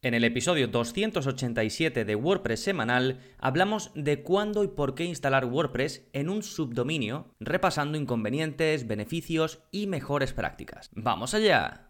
En 0.00 0.14
el 0.14 0.22
episodio 0.22 0.68
287 0.68 2.04
de 2.04 2.14
WordPress 2.14 2.62
semanal 2.62 3.18
hablamos 3.36 3.90
de 3.96 4.22
cuándo 4.22 4.62
y 4.62 4.68
por 4.68 4.94
qué 4.94 5.04
instalar 5.04 5.44
WordPress 5.44 6.08
en 6.12 6.28
un 6.28 6.44
subdominio, 6.44 7.34
repasando 7.40 7.98
inconvenientes, 7.98 8.86
beneficios 8.86 9.58
y 9.72 9.88
mejores 9.88 10.32
prácticas. 10.32 10.90
¡Vamos 10.92 11.34
allá! 11.34 11.88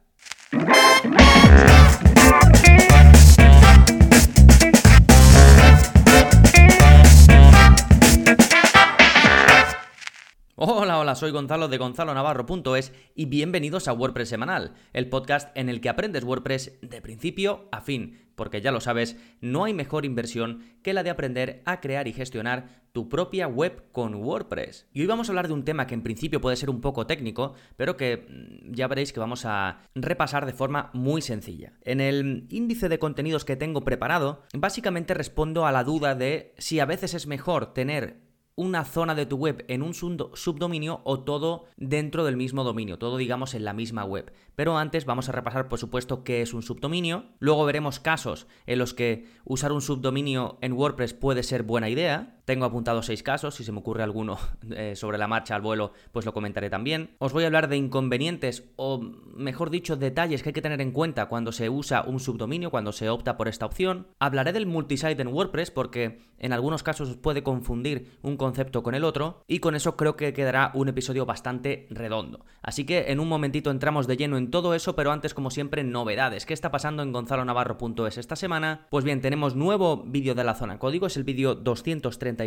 Hola, 10.61 10.99
hola, 10.99 11.15
soy 11.15 11.31
Gonzalo 11.31 11.69
de 11.69 11.79
gonzalonavarro.es 11.79 12.93
y 13.15 13.27
bienvenidos 13.27 13.87
a 13.87 13.93
WordPress 13.93 14.31
Semanal, 14.31 14.75
el 14.93 15.09
podcast 15.09 15.57
en 15.57 15.69
el 15.69 15.81
que 15.81 15.89
aprendes 15.89 16.25
WordPress 16.25 16.81
de 16.83 17.01
principio 17.01 17.69
a 17.71 17.81
fin, 17.81 18.27
porque 18.35 18.61
ya 18.61 18.73
lo 18.73 18.81
sabes, 18.81 19.17
no 19.41 19.63
hay 19.63 19.73
mejor 19.73 20.05
inversión 20.05 20.65
que 20.83 20.95
la 20.95 21.05
de 21.05 21.11
aprender 21.11 21.63
a 21.65 21.79
crear 21.79 22.09
y 22.09 22.13
gestionar 22.13 22.83
tu 22.91 23.09
propia 23.09 23.47
web 23.47 23.85
con 23.93 24.17
WordPress. 24.17 24.89
Y 24.93 25.03
hoy 25.03 25.07
vamos 25.07 25.29
a 25.29 25.31
hablar 25.31 25.47
de 25.47 25.55
un 25.55 25.65
tema 25.65 25.87
que 25.87 25.95
en 25.95 26.03
principio 26.03 26.41
puede 26.41 26.57
ser 26.57 26.71
un 26.71 26.81
poco 26.81 27.07
técnico, 27.07 27.55
pero 27.77 27.97
que 27.97 28.27
mm, 28.29 28.73
ya 28.73 28.89
veréis 28.89 29.13
que 29.13 29.21
vamos 29.21 29.45
a 29.45 29.83
repasar 29.95 30.45
de 30.45 30.55
forma 30.55 30.91
muy 30.93 31.23
sencilla. 31.23 31.75
En 31.83 32.01
el 32.01 32.49
índice 32.51 32.89
de 32.89 32.99
contenidos 32.99 33.45
que 33.45 33.55
tengo 33.55 33.85
preparado, 33.85 34.43
básicamente 34.55 35.15
respondo 35.15 35.67
a 35.67 35.71
la 35.71 35.85
duda 35.85 36.17
de 36.17 36.53
si 36.59 36.81
a 36.81 36.85
veces 36.85 37.15
es 37.15 37.29
mejor 37.29 37.75
tener 37.75 38.28
una 38.59 38.85
zona 38.85 39.15
de 39.15 39.25
tu 39.25 39.37
web 39.37 39.65
en 39.69 39.83
un 39.83 39.95
subdominio 39.95 41.01
o 41.05 41.21
todo 41.21 41.67
dentro 41.77 42.25
del 42.25 42.37
mismo 42.37 42.65
dominio, 42.65 42.99
todo 42.99 43.17
digamos 43.17 43.55
en 43.55 43.65
la 43.65 43.73
misma 43.73 44.05
web. 44.05 44.33
Pero 44.59 44.77
antes 44.77 45.05
vamos 45.05 45.29
a 45.29 45.33
repasar 45.33 45.69
por 45.69 45.79
supuesto 45.79 46.25
qué 46.25 46.43
es 46.43 46.53
un 46.53 46.65
subdominio, 46.65 47.27
luego 47.39 47.65
veremos 47.65 48.01
casos 48.01 48.49
en 48.67 48.81
los 48.81 48.93
que 48.93 49.29
usar 49.45 49.71
un 49.71 49.81
subdominio 49.81 50.59
en 50.63 50.73
WordPress 50.73 51.15
puede 51.15 51.45
ser 51.45 51.63
buena 51.63 51.89
idea, 51.89 52.39
tengo 52.49 52.65
apuntado 52.65 53.03
seis 53.03 53.23
casos, 53.23 53.55
si 53.55 53.63
se 53.63 53.73
me 53.73 53.81
ocurre 53.81 54.03
alguno 54.03 54.39
eh, 54.71 54.97
sobre 54.97 55.19
la 55.19 55.29
marcha 55.29 55.55
al 55.55 55.61
vuelo, 55.61 55.93
pues 56.13 56.25
lo 56.25 56.33
comentaré 56.33 56.71
también. 56.71 57.11
Os 57.19 57.35
voy 57.35 57.45
a 57.45 57.47
hablar 57.47 57.69
de 57.69 57.77
inconvenientes 57.77 58.65
o, 58.77 59.01
mejor 59.01 59.69
dicho, 59.69 59.97
detalles 59.97 60.43
que 60.43 60.49
hay 60.49 60.55
que 60.55 60.63
tener 60.63 60.81
en 60.81 60.93
cuenta 60.93 61.27
cuando 61.27 61.53
se 61.53 61.69
usa 61.69 62.05
un 62.07 62.19
subdominio, 62.19 62.71
cuando 62.71 62.93
se 62.93 63.11
opta 63.11 63.37
por 63.37 63.49
esta 63.49 63.67
opción. 63.67 64.07
Hablaré 64.19 64.55
del 64.55 64.67
multisite 64.67 65.21
en 65.21 65.29
WordPress 65.29 65.71
porque 65.71 66.23
en 66.39 66.55
algunos 66.55 66.83
casos 66.83 67.11
os 67.11 67.17
puede 67.19 67.43
confundir 67.43 68.17
un 68.23 68.39
concepto 68.39 68.83
con 68.83 68.95
el 68.95 69.05
otro 69.05 69.45
y 69.47 69.59
con 69.59 69.75
eso 69.75 69.99
creo 69.99 70.17
que 70.17 70.33
quedará 70.33 70.71
un 70.73 70.89
episodio 70.89 71.27
bastante 71.27 71.87
redondo. 71.91 72.47
Así 72.63 72.87
que 72.87 73.13
en 73.13 73.21
un 73.21 73.29
momentito 73.29 73.71
entramos 73.71 74.07
de 74.07 74.17
lleno 74.17 74.39
en 74.39 74.48
todo 74.51 74.75
eso, 74.75 74.95
pero 74.97 75.13
antes 75.13 75.35
como 75.35 75.51
siempre 75.51 75.85
novedades. 75.85 76.47
¿Qué 76.47 76.55
está 76.55 76.71
pasando 76.71 77.03
en 77.03 77.13
gonzalonavarro.es 77.13 78.19
esta 78.19 78.37
semana? 78.37 78.87
Pues 78.91 79.05
bien, 79.05 79.21
tenemos 79.21 79.55
nuevo 79.57 80.05
vídeo 80.05 80.35
de 80.35 80.45
la 80.45 80.55
zona 80.55 80.79
código, 80.79 81.07
es 81.07 81.17
el 81.17 81.25
vídeo 81.25 81.55
230 81.55 82.47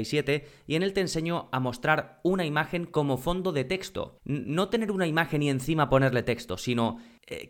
y 0.67 0.75
en 0.75 0.83
él 0.83 0.93
te 0.93 1.01
enseño 1.01 1.49
a 1.51 1.59
mostrar 1.59 2.19
una 2.23 2.45
imagen 2.45 2.85
como 2.85 3.17
fondo 3.17 3.51
de 3.51 3.63
texto. 3.63 4.19
No 4.23 4.69
tener 4.69 4.91
una 4.91 5.07
imagen 5.07 5.43
y 5.43 5.49
encima 5.49 5.89
ponerle 5.89 6.23
texto, 6.23 6.57
sino 6.57 6.97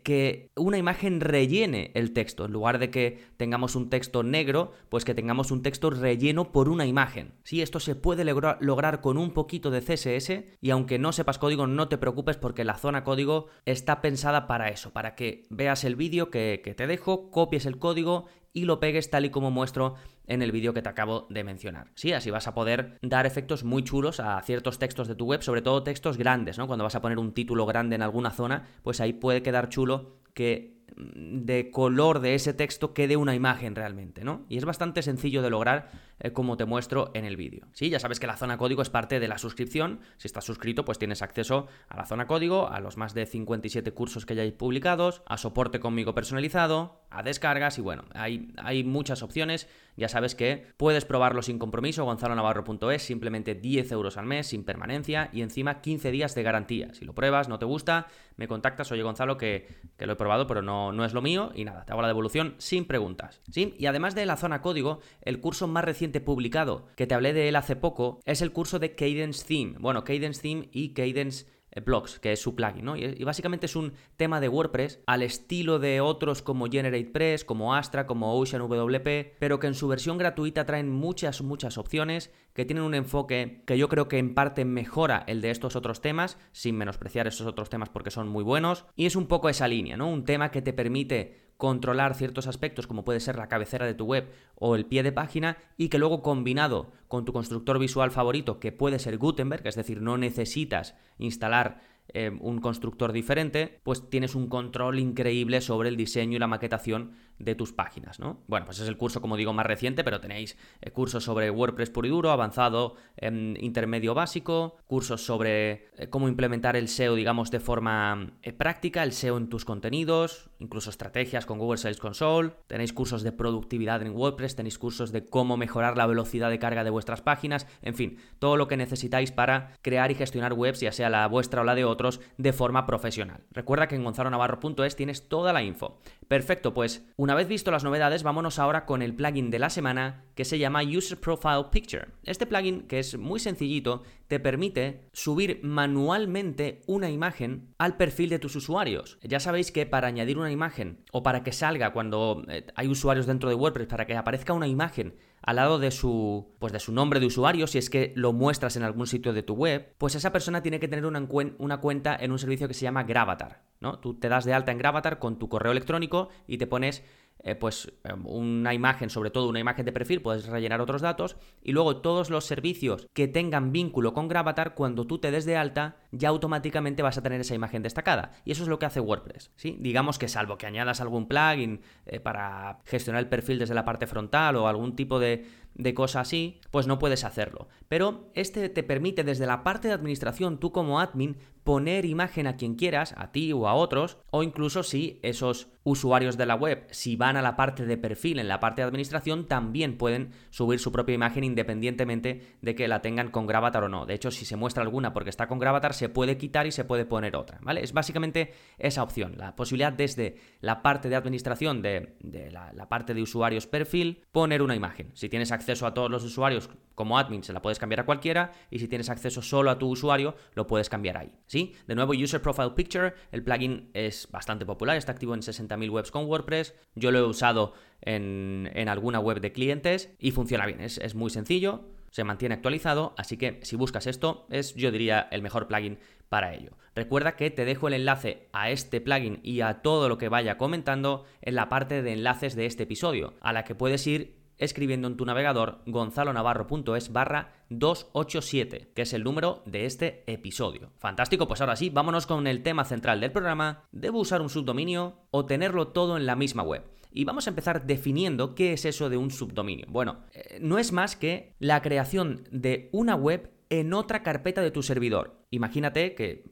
que 0.04 0.52
una 0.56 0.78
imagen 0.78 1.22
rellene 1.22 1.92
el 1.96 2.14
texto. 2.14 2.46
En 2.46 2.52
lugar 2.52 2.80
de 2.80 2.90
que 2.90 3.20
tengamos 3.38 3.76
un 3.76 3.90
texto 3.90 4.24
negro, 4.24 4.72
pues 4.90 5.06
que 5.06 5.16
tengamos 5.16 5.52
un 5.52 5.64
texto 5.64 5.90
relleno 5.90 6.52
por 6.52 6.70
una 6.70 6.86
imagen. 6.86 7.34
Sí, 7.44 7.62
esto 7.62 7.80
se 7.80 7.96
puede 7.96 8.24
lograr 8.24 9.02
con 9.02 9.18
un 9.18 9.32
poquito 9.32 9.72
de 9.72 9.82
CSS 9.82 10.58
y 10.62 10.70
aunque 10.70 11.00
no 11.00 11.12
sepas 11.12 11.40
código, 11.40 11.68
no 11.68 11.88
te 11.88 11.98
preocupes 11.98 12.38
porque 12.38 12.64
la 12.64 12.78
zona 12.78 13.04
código 13.04 13.48
está 13.66 14.02
pensada 14.02 14.48
para 14.48 14.70
eso, 14.70 14.92
para 14.92 15.16
que 15.16 15.44
veas 15.50 15.84
el 15.84 15.96
vídeo 15.96 16.30
que, 16.30 16.62
que 16.64 16.76
te 16.76 16.88
dejo, 16.88 17.32
copies 17.32 17.66
el 17.66 17.80
código 17.80 18.26
y 18.54 18.66
lo 18.66 18.80
pegues 18.80 19.10
tal 19.10 19.26
y 19.26 19.30
como 19.30 19.52
muestro 19.52 19.96
en 20.28 20.42
el 20.42 20.52
vídeo 20.52 20.74
que 20.74 20.82
te 20.82 20.90
acabo 20.90 21.28
de 21.30 21.44
mencionar. 21.44 21.92
Sí, 21.96 22.14
así 22.14 22.32
vas 22.32 22.48
a 22.48 22.54
poder 22.54 22.98
dar 23.02 23.26
efectos 23.26 23.64
muy 23.64 23.84
chulos 23.84 24.20
a 24.20 24.42
ciertos 24.42 24.80
textos 24.80 25.08
de 25.08 25.16
tu 25.16 25.26
web, 25.26 25.42
sobre 25.42 25.62
todo 25.62 25.84
textos 25.84 26.18
grandes, 26.18 26.58
¿no? 26.58 26.68
Cuando 26.68 26.84
vas 26.84 26.96
a 26.96 27.02
poner 27.02 27.20
un 27.20 27.34
título 27.34 27.66
grande 27.66 27.96
en 27.96 28.02
alguna 28.02 28.32
zona, 28.32 28.68
pues 28.84 29.02
ahí 29.02 29.14
puede 29.14 29.42
quedar 29.42 29.70
chulo 29.70 30.22
que 30.34 30.82
de 30.98 31.72
color 31.72 32.20
de 32.20 32.36
ese 32.36 32.54
texto 32.54 32.94
quede 32.94 33.18
una 33.18 33.36
imagen 33.36 33.76
realmente, 33.76 34.24
¿no? 34.24 34.46
Y 34.50 34.58
es 34.58 34.66
bastante 34.66 35.02
sencillo 35.02 35.42
de 35.42 35.50
lograr 35.50 35.90
eh, 36.20 36.32
como 36.32 36.58
te 36.58 36.66
muestro 36.66 37.12
en 37.14 37.26
el 37.26 37.38
vídeo. 37.38 37.68
Sí, 37.74 37.90
ya 37.90 38.00
sabes 38.00 38.20
que 38.20 38.28
la 38.28 38.38
zona 38.38 38.58
código 38.58 38.82
es 38.82 38.90
parte 38.90 39.20
de 39.20 39.28
la 39.28 39.38
suscripción. 39.38 40.02
Si 40.18 40.28
estás 40.28 40.46
suscrito, 40.46 40.86
pues 40.86 41.00
tienes 41.00 41.22
acceso 41.22 41.68
a 41.88 41.98
la 41.98 42.06
zona 42.06 42.28
código, 42.28 42.70
a 42.70 42.80
los 42.80 42.98
más 42.98 43.14
de 43.14 43.26
57 43.26 43.92
cursos 43.94 44.26
que 44.26 44.36
ya 44.36 44.44
hay 44.44 44.52
publicados, 44.52 45.24
a 45.26 45.38
soporte 45.38 45.80
conmigo 45.80 46.14
personalizado, 46.14 47.02
a 47.10 47.24
descargas 47.24 47.78
y 47.78 47.82
bueno, 47.82 48.04
hay, 48.14 48.54
hay 48.58 48.84
muchas 48.84 49.24
opciones. 49.24 49.68
Ya 49.98 50.08
sabes 50.08 50.36
que 50.36 50.66
puedes 50.78 51.06
probarlo 51.06 51.42
sin 51.42 51.60
compromiso, 51.60 52.06
gonzalonavarro.es, 52.06 53.02
simplemente 53.02 53.56
10 53.56 53.92
euros 53.92 54.18
al 54.18 54.26
mes, 54.26 54.48
sin 54.48 54.64
permanencia 54.64 55.30
y 55.34 55.42
encima 55.42 55.82
15 55.82 56.12
días 56.12 56.36
de 56.36 56.44
garantía. 56.44 56.94
Si 56.94 57.06
lo 57.06 57.14
pruebas, 57.14 57.50
no 57.50 57.60
te 57.60 57.66
gusta, 57.66 58.08
me 58.38 58.48
contactas, 58.48 58.92
oye 58.92 59.04
Gonzalo, 59.04 59.38
que, 59.38 59.68
que 59.98 60.06
lo 60.06 60.14
he 60.14 60.16
probado, 60.16 60.48
pero 60.48 60.62
no, 60.62 60.92
no 60.92 61.06
es 61.06 61.14
lo 61.14 61.22
mío 61.22 61.52
y 61.56 61.66
nada, 61.66 61.86
te 61.86 61.92
hago 61.92 62.02
la 62.02 62.08
devolución 62.08 62.56
sin 62.58 62.86
preguntas. 62.86 63.42
¿sí? 63.52 63.76
Y 63.78 63.86
además 63.86 64.16
de 64.16 64.26
la 64.26 64.38
zona 64.38 64.62
código, 64.62 65.00
el 65.22 65.40
curso 65.40 65.68
más 65.68 65.84
reciente 65.84 66.22
publicado, 66.22 66.88
que 66.96 67.08
te 67.08 67.16
hablé 67.16 67.34
de 67.34 67.50
él 67.50 67.56
hace 67.56 67.76
poco, 67.76 68.20
es 68.26 68.42
el 68.42 68.52
curso 68.52 68.80
de 68.80 68.96
Cadence 68.96 69.46
Theme. 69.46 69.76
Bueno, 69.80 70.04
Cadence 70.04 70.42
Theme 70.42 70.70
y 70.72 70.94
Cadence 70.94 71.46
Blocks, 71.80 72.20
que 72.20 72.34
es 72.34 72.42
su 72.42 72.56
plugin, 72.56 72.86
¿no? 72.86 72.98
Y, 72.98 73.24
básicamente 73.24 73.66
es 73.66 73.76
un 73.76 73.94
tema 74.18 74.42
de 74.42 74.50
WordPress 74.50 75.00
al 75.06 75.22
estilo 75.22 75.80
de 75.80 76.02
otros 76.02 76.42
como 76.42 76.68
GeneratePress, 76.68 77.46
como 77.46 77.74
Astra, 77.76 78.06
como 78.08 78.38
OceanWP, 78.38 79.38
pero 79.40 79.60
que 79.60 79.68
en 79.68 79.74
su 79.74 79.88
versión 79.88 80.18
gratuita 80.18 80.66
traen 80.66 80.90
muchas, 80.90 81.42
muchas 81.42 81.78
opciones, 81.78 82.34
que 82.54 82.66
tienen 82.66 82.84
un 82.84 82.96
enfoque 82.96 83.64
que 83.66 83.78
yo 83.78 83.88
creo 83.88 84.08
que 84.08 84.18
en 84.18 84.34
parte 84.34 84.66
mejora 84.66 85.24
el 85.28 85.40
de 85.42 85.52
estos 85.52 85.76
otros 85.76 86.02
temas, 86.02 86.38
sin 86.52 86.78
menospreciar 86.78 87.28
esos 87.28 87.48
otros 87.48 87.70
temas 87.70 87.90
porque 87.90 88.12
son 88.12 88.28
muy 88.28 88.44
buenos, 88.44 88.86
y 88.96 89.06
es 89.06 89.16
un 89.16 89.28
poco 89.28 89.48
esa 89.48 89.68
línea, 89.68 89.96
¿no? 89.96 90.10
Un 90.10 90.26
tema 90.26 90.52
que 90.52 90.62
te 90.62 90.74
permite 90.74 91.51
controlar 91.62 92.16
ciertos 92.16 92.48
aspectos 92.48 92.88
como 92.88 93.06
puede 93.06 93.20
ser 93.20 93.36
la 93.36 93.48
cabecera 93.48 93.86
de 93.86 93.94
tu 93.94 94.06
web 94.06 94.32
o 94.56 94.76
el 94.76 94.88
pie 94.88 95.04
de 95.04 95.12
página 95.12 95.60
y 95.78 95.90
que 95.90 96.00
luego 96.00 96.24
combinado 96.24 96.92
con 97.08 97.24
tu 97.24 97.34
constructor 97.34 97.78
visual 97.78 98.10
favorito 98.10 98.60
que 98.60 98.72
puede 98.72 98.98
ser 98.98 99.20
Gutenberg, 99.20 99.68
es 99.68 99.76
decir, 99.76 100.02
no 100.02 100.18
necesitas 100.18 100.96
instalar 101.20 101.80
eh, 102.14 102.32
un 102.42 102.60
constructor 102.60 103.14
diferente, 103.14 103.80
pues 103.84 104.10
tienes 104.10 104.36
un 104.36 104.48
control 104.48 105.00
increíble 105.00 105.62
sobre 105.62 105.90
el 105.90 105.96
diseño 105.96 106.36
y 106.36 106.40
la 106.40 106.48
maquetación 106.48 107.14
de 107.40 107.56
tus 107.56 107.74
páginas, 107.74 108.20
¿no? 108.20 108.44
Bueno, 108.48 108.66
pues 108.66 108.80
es 108.80 108.88
el 108.88 108.98
curso, 108.98 109.22
como 109.22 109.38
digo, 109.38 109.54
más 109.54 109.66
reciente, 109.66 110.04
pero 110.04 110.20
tenéis 110.20 110.58
eh, 110.82 110.92
cursos 110.92 111.24
sobre 111.24 111.50
WordPress 111.50 111.90
puro 111.90 112.08
y 112.08 112.12
duro, 112.12 112.32
avanzado, 112.32 112.96
em, 113.16 113.56
intermedio 113.60 114.14
básico, 114.14 114.78
cursos 114.86 115.26
sobre 115.26 115.90
eh, 115.98 116.08
cómo 116.10 116.28
implementar 116.28 116.76
el 116.76 116.88
SEO, 116.88 117.16
digamos, 117.16 117.50
de 117.50 117.60
forma 117.60 118.34
práctica, 118.58 119.04
el 119.04 119.14
SEO 119.14 119.38
en 119.38 119.50
tus 119.50 119.66
contenidos, 119.66 120.50
incluso 120.60 120.90
estrategias 120.90 121.46
con 121.46 121.58
Google 121.58 121.78
Sales 121.78 122.00
Console, 122.00 122.52
tenéis 122.68 122.94
cursos 122.94 123.24
de 123.24 123.32
productividad 123.32 124.02
en 124.04 124.16
WordPress, 124.16 124.56
tenéis 124.56 124.78
cursos 124.78 125.12
de 125.12 125.26
cómo 125.26 125.58
mejorar 125.58 125.98
la 125.98 126.06
velocidad 126.06 126.50
de 126.50 126.60
carga 126.60 126.84
de 126.84 126.90
vuestras 126.90 127.22
páginas, 127.22 127.68
en 127.82 127.96
fin, 127.96 128.18
todo 128.38 128.58
lo 128.58 128.68
que 128.68 128.78
necesitáis 128.78 129.32
para 129.32 129.74
crear 129.82 130.12
y 130.12 130.16
gestionar 130.16 130.54
webs, 130.54 130.82
ya 130.82 130.92
sea 130.92 131.10
la 131.10 131.28
vuestra 131.28 131.62
o 131.62 131.64
la 131.64 131.76
de 131.76 131.86
otros, 131.92 132.22
de 132.38 132.54
forma 132.54 132.86
profesional. 132.86 133.44
Recuerda 133.52 133.88
que 133.88 133.96
en 133.96 134.04
gonzalonavarro.es 134.04 134.96
tienes 134.96 135.28
toda 135.30 135.54
la 135.54 135.62
info. 135.62 136.00
Perfecto, 136.28 136.74
pues 136.74 137.06
una 137.18 137.36
vez 137.36 137.48
visto 137.48 137.70
las 137.70 137.84
novedades, 137.84 138.24
vámonos 138.24 138.58
ahora 138.58 138.86
con 138.86 139.02
el 139.02 139.14
plugin 139.14 139.52
de 139.52 139.60
la 139.60 139.70
semana 139.70 140.24
que 140.36 140.46
se 140.46 140.58
llama 140.58 140.82
User 140.84 141.20
Profile 141.20 141.66
Picture. 141.72 142.08
Este 142.24 142.46
plugin, 142.46 142.88
que 142.88 143.00
es 143.00 143.18
muy 143.18 143.40
sencillito, 143.40 144.04
te 144.28 144.40
permite 144.40 145.10
subir 145.12 145.60
manualmente 145.62 146.82
una 146.88 147.10
imagen 147.10 147.74
al 147.78 147.98
perfil 147.98 148.30
de 148.30 148.40
tus 148.40 148.56
usuarios. 148.56 149.20
Ya 149.24 149.42
sabéis 149.42 149.72
que 149.72 149.86
para 149.86 150.08
añadir 150.08 150.38
una 150.38 150.52
imagen 150.52 151.04
o 151.12 151.22
para 151.22 151.44
que 151.44 151.52
salga 151.52 151.92
cuando 151.92 152.44
eh, 152.48 152.66
hay 152.76 152.88
usuarios 152.88 153.26
dentro 153.26 153.50
de 153.50 153.56
WordPress, 153.56 153.88
para 153.88 154.08
que 154.08 154.16
aparezca 154.16 154.54
una 154.54 154.68
imagen 154.68 155.16
al 155.42 155.56
lado 155.56 155.80
de 155.80 155.92
su, 155.92 156.56
pues 156.60 156.72
de 156.74 156.80
su 156.80 156.92
nombre 156.92 157.20
de 157.20 157.26
usuario, 157.26 157.68
si 157.68 157.78
es 157.78 157.90
que 157.90 158.14
lo 158.16 158.34
muestras 158.34 158.76
en 158.76 158.84
algún 158.84 159.08
sitio 159.08 159.34
de 159.34 159.44
tu 159.44 159.56
web, 159.56 159.94
pues 159.98 160.16
esa 160.16 160.32
persona 160.32 160.62
tiene 160.62 160.80
que 160.80 160.88
tener 160.88 161.06
una, 161.06 161.28
una 161.58 161.82
cuenta 161.82 162.16
en 162.16 162.32
un 162.32 162.40
servicio 162.40 162.68
que 162.68 162.74
se 162.74 162.84
llama 162.84 163.04
Gravatar. 163.04 163.64
¿no? 163.80 164.00
Tú 164.00 164.14
te 164.14 164.30
das 164.30 164.46
de 164.46 164.54
alta 164.54 164.72
en 164.72 164.78
Gravatar 164.78 165.20
con 165.20 165.40
tu 165.40 165.50
correo 165.50 165.72
electrónico 165.72 166.30
y 166.48 166.58
te 166.58 166.68
pones 166.68 167.04
eh, 167.44 167.56
pues 167.56 167.92
em, 168.04 168.26
una 168.26 168.74
imagen, 168.74 169.10
sobre 169.10 169.32
todo 169.32 169.50
una 169.50 169.60
imagen 169.60 169.86
de 169.86 169.92
perfil, 169.92 170.22
puedes 170.22 170.46
rellenar 170.46 170.82
otros 170.82 171.02
datos 171.02 171.38
y 171.64 171.72
luego 171.72 171.98
todos 171.98 172.30
los 172.30 172.46
servicios 172.46 173.08
que 173.14 173.28
tengan 173.28 173.72
vínculo 173.72 174.14
con 174.14 174.28
Gravatar, 174.28 174.76
cuando 174.76 175.06
tú 175.08 175.20
te 175.20 175.32
des 175.32 175.46
de 175.46 175.58
alta, 175.58 175.98
ya 176.12 176.30
automáticamente 176.30 177.02
vas 177.02 177.18
a 177.18 177.24
tener 177.24 177.42
esa 177.42 177.56
imagen 177.56 177.82
destacada. 177.82 178.32
Y 178.46 178.52
eso 178.52 178.64
es 178.64 178.70
lo 178.70 178.80
que 178.80 178.86
hace 178.86 179.00
WordPress, 179.00 179.52
¿sí? 179.56 179.78
Digamos 179.80 180.20
que 180.20 180.28
salvo 180.28 180.58
que 180.58 180.68
añadas 180.68 181.02
algún 181.02 181.28
plugin 181.28 181.82
eh, 182.06 182.20
para 182.20 182.80
gestionar 182.86 183.22
el 183.22 183.30
perfil 183.30 183.60
desde 183.60 183.74
la 183.74 183.86
parte 183.86 184.08
frontal 184.08 184.56
o 184.56 184.68
algún 184.68 184.96
tipo 184.96 185.20
de, 185.20 185.46
de 185.76 185.94
cosa 185.94 186.22
así, 186.22 186.60
pues 186.70 186.88
no 186.88 187.00
puedes 187.00 187.24
hacerlo. 187.24 187.68
Pero 187.88 188.32
este 188.36 188.70
te 188.70 188.84
permite 188.84 189.24
desde 189.24 189.48
la 189.48 189.64
parte 189.64 189.88
de 189.88 189.94
administración, 189.94 190.60
tú 190.60 190.72
como 190.72 191.00
admin, 191.00 191.38
poner 191.64 192.06
imagen 192.06 192.48
a 192.48 192.56
quien 192.56 192.76
quieras, 192.76 193.14
a 193.18 193.32
ti 193.32 193.54
o 193.54 193.68
a 193.68 193.74
otros, 193.74 194.18
o 194.32 194.44
incluso 194.44 194.84
si 194.84 195.20
esos 195.22 195.70
usuarios 195.84 196.38
de 196.38 196.46
la 196.46 196.56
web, 196.56 196.88
si 196.92 197.16
van 197.16 197.38
a 197.38 197.42
la 197.42 197.56
parte 197.56 197.86
de 197.86 197.98
perfil 197.98 198.40
en 198.40 198.48
la 198.48 198.60
parte 198.60 198.82
de 198.82 198.88
administración, 198.88 199.48
también 199.48 199.98
pueden 199.98 200.32
subir 200.50 200.80
su 200.80 200.92
propia 200.92 201.16
imagen 201.16 201.44
independientemente 201.44 202.56
de 202.62 202.76
que 202.76 202.88
la 202.88 203.02
tengan 203.02 203.30
con 203.30 203.48
Gravatar 203.48 203.84
o 203.84 203.90
no. 203.90 204.06
De 204.06 204.14
hecho, 204.14 204.32
si 204.32 204.46
se 204.46 204.56
muestra 204.56 204.84
alguna 204.84 205.14
porque 205.14 205.30
está 205.30 205.48
con 205.48 205.60
Gravatar, 205.60 205.94
se 205.94 206.10
puede 206.10 206.38
quitar 206.38 206.68
y 206.68 206.72
se 206.72 206.84
puede 206.84 207.06
poner 207.06 207.36
otra, 207.36 207.60
¿vale? 207.62 207.84
Es 207.84 207.94
básicamente 207.94 208.54
esa 208.78 209.04
opción, 209.04 209.36
la 209.38 209.56
posibilidad 209.56 209.94
desde 209.94 210.38
la 210.62 210.82
parte 210.82 211.10
de 211.10 211.16
administración 211.16 211.82
de, 211.82 212.16
la, 212.52 212.74
la, 212.74 212.90
parte 212.90 213.14
de 213.14 213.22
usuarios 213.22 213.68
perfil, 213.68 214.24
poner 214.32 214.62
una 214.62 214.76
imagen. 214.76 215.12
Si 215.14 215.30
tienes 215.30 215.52
acceso 215.52 215.61
a 215.70 215.94
todos 215.94 216.12
los 216.12 216.24
usuarios 216.24 216.70
como 216.96 217.18
admin, 217.18 217.44
se 217.44 217.54
la 217.54 217.62
puedes 217.62 217.80
cambiar 217.80 218.02
a 218.02 218.06
cualquiera, 218.06 218.52
y 218.70 218.80
si 218.80 218.88
tienes 218.88 219.10
acceso 219.10 219.42
solo 219.42 219.72
a 219.72 219.80
tu 219.80 219.90
usuario, 219.90 220.36
lo 220.54 220.68
puedes 220.68 220.90
cambiar 220.90 221.18
ahí, 221.18 221.34
¿sí? 221.48 221.74
De 221.88 221.96
nuevo, 221.96 222.14
User 222.14 222.42
Profile 222.42 222.72
Picture, 222.76 223.14
el 223.32 223.44
plugin 223.44 223.90
es 223.94 224.28
bastante 224.32 224.66
popular, 224.66 224.98
está 224.98 225.12
activo 225.12 225.34
en 225.34 225.42
60 225.42 225.78
mil 225.78 225.90
webs 225.90 226.12
con 226.12 226.26
WordPress. 226.26 226.76
Yo 226.96 227.12
lo 227.12 227.20
he 227.20 227.24
usado 227.24 227.74
en, 228.02 228.70
alguna 228.88 229.20
web 229.20 229.40
de 229.40 229.52
clientes 229.52 230.14
y 230.20 230.32
funciona 230.32 230.66
bien. 230.66 230.82
Es, 230.82 230.98
es, 230.98 231.16
muy 231.16 231.30
sencillo, 231.30 231.86
se 232.12 232.24
mantiene 232.24 232.56
actualizado, 232.56 233.16
así 233.18 233.38
que 233.38 233.60
si 233.64 233.76
buscas 233.76 234.06
esto, 234.06 234.46
es 234.50 234.76
yo 234.76 234.92
diría 234.92 235.28
el 235.32 235.42
mejor 235.42 235.68
plugin 235.68 235.98
para 236.30 236.54
ello. 236.54 236.78
Recuerda 236.94 237.36
que 237.36 237.50
te 237.52 237.66
dejo 237.66 237.88
el 237.88 237.94
enlace 237.94 238.50
a 238.54 238.70
este 238.70 239.02
plugin 239.02 239.40
y 239.44 239.62
a 239.62 239.82
todo 239.82 240.10
lo 240.10 240.18
que 240.18 240.30
vaya 240.30 240.58
comentando 240.58 241.26
en 241.42 241.56
la 241.56 241.70
parte 241.70 242.02
de 242.02 242.14
enlaces 242.14 242.56
de 242.56 242.66
este 242.66 242.84
episodio, 242.84 243.34
a 243.42 243.54
la 243.54 243.64
que 243.64 243.76
puedes 243.76 244.06
ir 244.08 244.41
escribiendo 244.62 245.08
en 245.08 245.18
tu 245.18 245.26
navegador 245.26 245.82
gonzalonavarro.es 245.88 247.12
barra 247.12 247.66
287, 247.70 248.92
que 248.96 249.02
es 249.02 249.14
el 249.14 249.24
número 249.24 249.64
de 249.66 249.86
este 249.86 250.24
episodio. 250.28 250.92
Fantástico, 251.00 251.48
pues 251.48 251.60
ahora 251.60 251.76
sí, 251.76 251.90
vámonos 251.90 252.28
con 252.28 252.48
el 252.48 252.64
tema 252.64 252.86
central 252.86 253.20
del 253.20 253.32
programa. 253.32 253.86
¿Debo 253.92 254.20
usar 254.20 254.42
un 254.42 254.50
subdominio 254.50 255.18
o 255.32 255.46
tenerlo 255.46 255.90
todo 255.90 256.16
en 256.16 256.26
la 256.26 256.36
misma 256.36 256.64
web? 256.64 256.84
Y 257.12 257.26
vamos 257.26 257.48
a 257.48 257.50
empezar 257.50 257.86
definiendo 257.86 258.56
qué 258.56 258.74
es 258.74 258.86
eso 258.86 259.10
de 259.10 259.18
un 259.18 259.32
subdominio. 259.32 259.88
Bueno, 259.90 260.20
eh, 260.34 260.60
no 260.62 260.78
es 260.78 260.94
más 260.94 261.16
que 261.16 261.56
la 261.60 261.82
creación 261.82 262.44
de 262.52 262.88
una 262.94 263.16
web 263.16 263.52
en 263.72 263.94
otra 263.94 264.22
carpeta 264.22 264.62
de 264.62 264.70
tu 264.70 264.84
servidor. 264.84 265.46
Imagínate 265.50 266.14
que, 266.14 266.44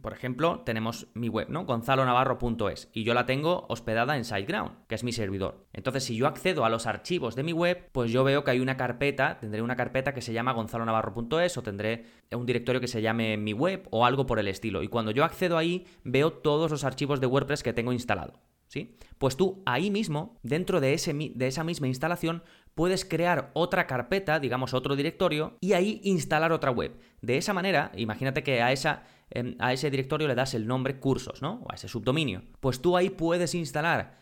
por 0.00 0.12
ejemplo, 0.12 0.60
tenemos 0.60 1.08
mi 1.14 1.28
web, 1.28 1.48
¿no? 1.50 1.64
gonzalonavarro.es 1.64 2.90
y 2.92 3.02
yo 3.02 3.12
la 3.12 3.26
tengo 3.26 3.66
hospedada 3.68 4.16
en 4.16 4.24
SiteGround, 4.24 4.86
que 4.86 4.94
es 4.94 5.02
mi 5.02 5.12
servidor. 5.12 5.66
Entonces, 5.72 6.04
si 6.04 6.14
yo 6.14 6.28
accedo 6.28 6.64
a 6.64 6.70
los 6.70 6.86
archivos 6.86 7.34
de 7.34 7.42
mi 7.42 7.52
web, 7.52 7.90
pues 7.90 8.12
yo 8.12 8.22
veo 8.22 8.44
que 8.44 8.52
hay 8.52 8.60
una 8.60 8.76
carpeta, 8.76 9.40
tendré 9.40 9.62
una 9.62 9.74
carpeta 9.74 10.14
que 10.14 10.22
se 10.22 10.32
llama 10.32 10.52
gonzalonavarro.es 10.52 11.58
o 11.58 11.62
tendré 11.62 12.04
un 12.30 12.46
directorio 12.46 12.80
que 12.80 12.86
se 12.86 13.02
llame 13.02 13.36
mi 13.36 13.52
web 13.52 13.88
o 13.90 14.06
algo 14.06 14.26
por 14.26 14.38
el 14.38 14.46
estilo. 14.46 14.84
Y 14.84 14.88
cuando 14.88 15.10
yo 15.10 15.24
accedo 15.24 15.58
ahí, 15.58 15.88
veo 16.04 16.32
todos 16.32 16.70
los 16.70 16.84
archivos 16.84 17.20
de 17.20 17.26
WordPress 17.26 17.64
que 17.64 17.72
tengo 17.72 17.92
instalado. 17.92 18.38
¿Sí? 18.68 18.96
Pues 19.18 19.36
tú 19.36 19.64
ahí 19.66 19.90
mismo, 19.90 20.38
dentro 20.44 20.80
de, 20.80 20.94
ese, 20.94 21.12
de 21.12 21.46
esa 21.48 21.64
misma 21.64 21.88
instalación, 21.88 22.44
puedes 22.74 23.04
crear 23.04 23.50
otra 23.54 23.86
carpeta, 23.86 24.40
digamos 24.40 24.74
otro 24.74 24.96
directorio, 24.96 25.56
y 25.60 25.72
ahí 25.72 26.00
instalar 26.04 26.52
otra 26.52 26.70
web. 26.70 26.98
De 27.20 27.36
esa 27.36 27.52
manera, 27.52 27.92
imagínate 27.96 28.42
que 28.42 28.62
a, 28.62 28.72
esa, 28.72 29.02
em, 29.30 29.56
a 29.58 29.72
ese 29.72 29.90
directorio 29.90 30.28
le 30.28 30.34
das 30.34 30.54
el 30.54 30.66
nombre 30.66 30.98
cursos, 30.98 31.42
¿no? 31.42 31.62
O 31.64 31.72
a 31.72 31.74
ese 31.74 31.88
subdominio. 31.88 32.42
Pues 32.60 32.80
tú 32.80 32.96
ahí 32.96 33.10
puedes 33.10 33.54
instalar, 33.54 34.19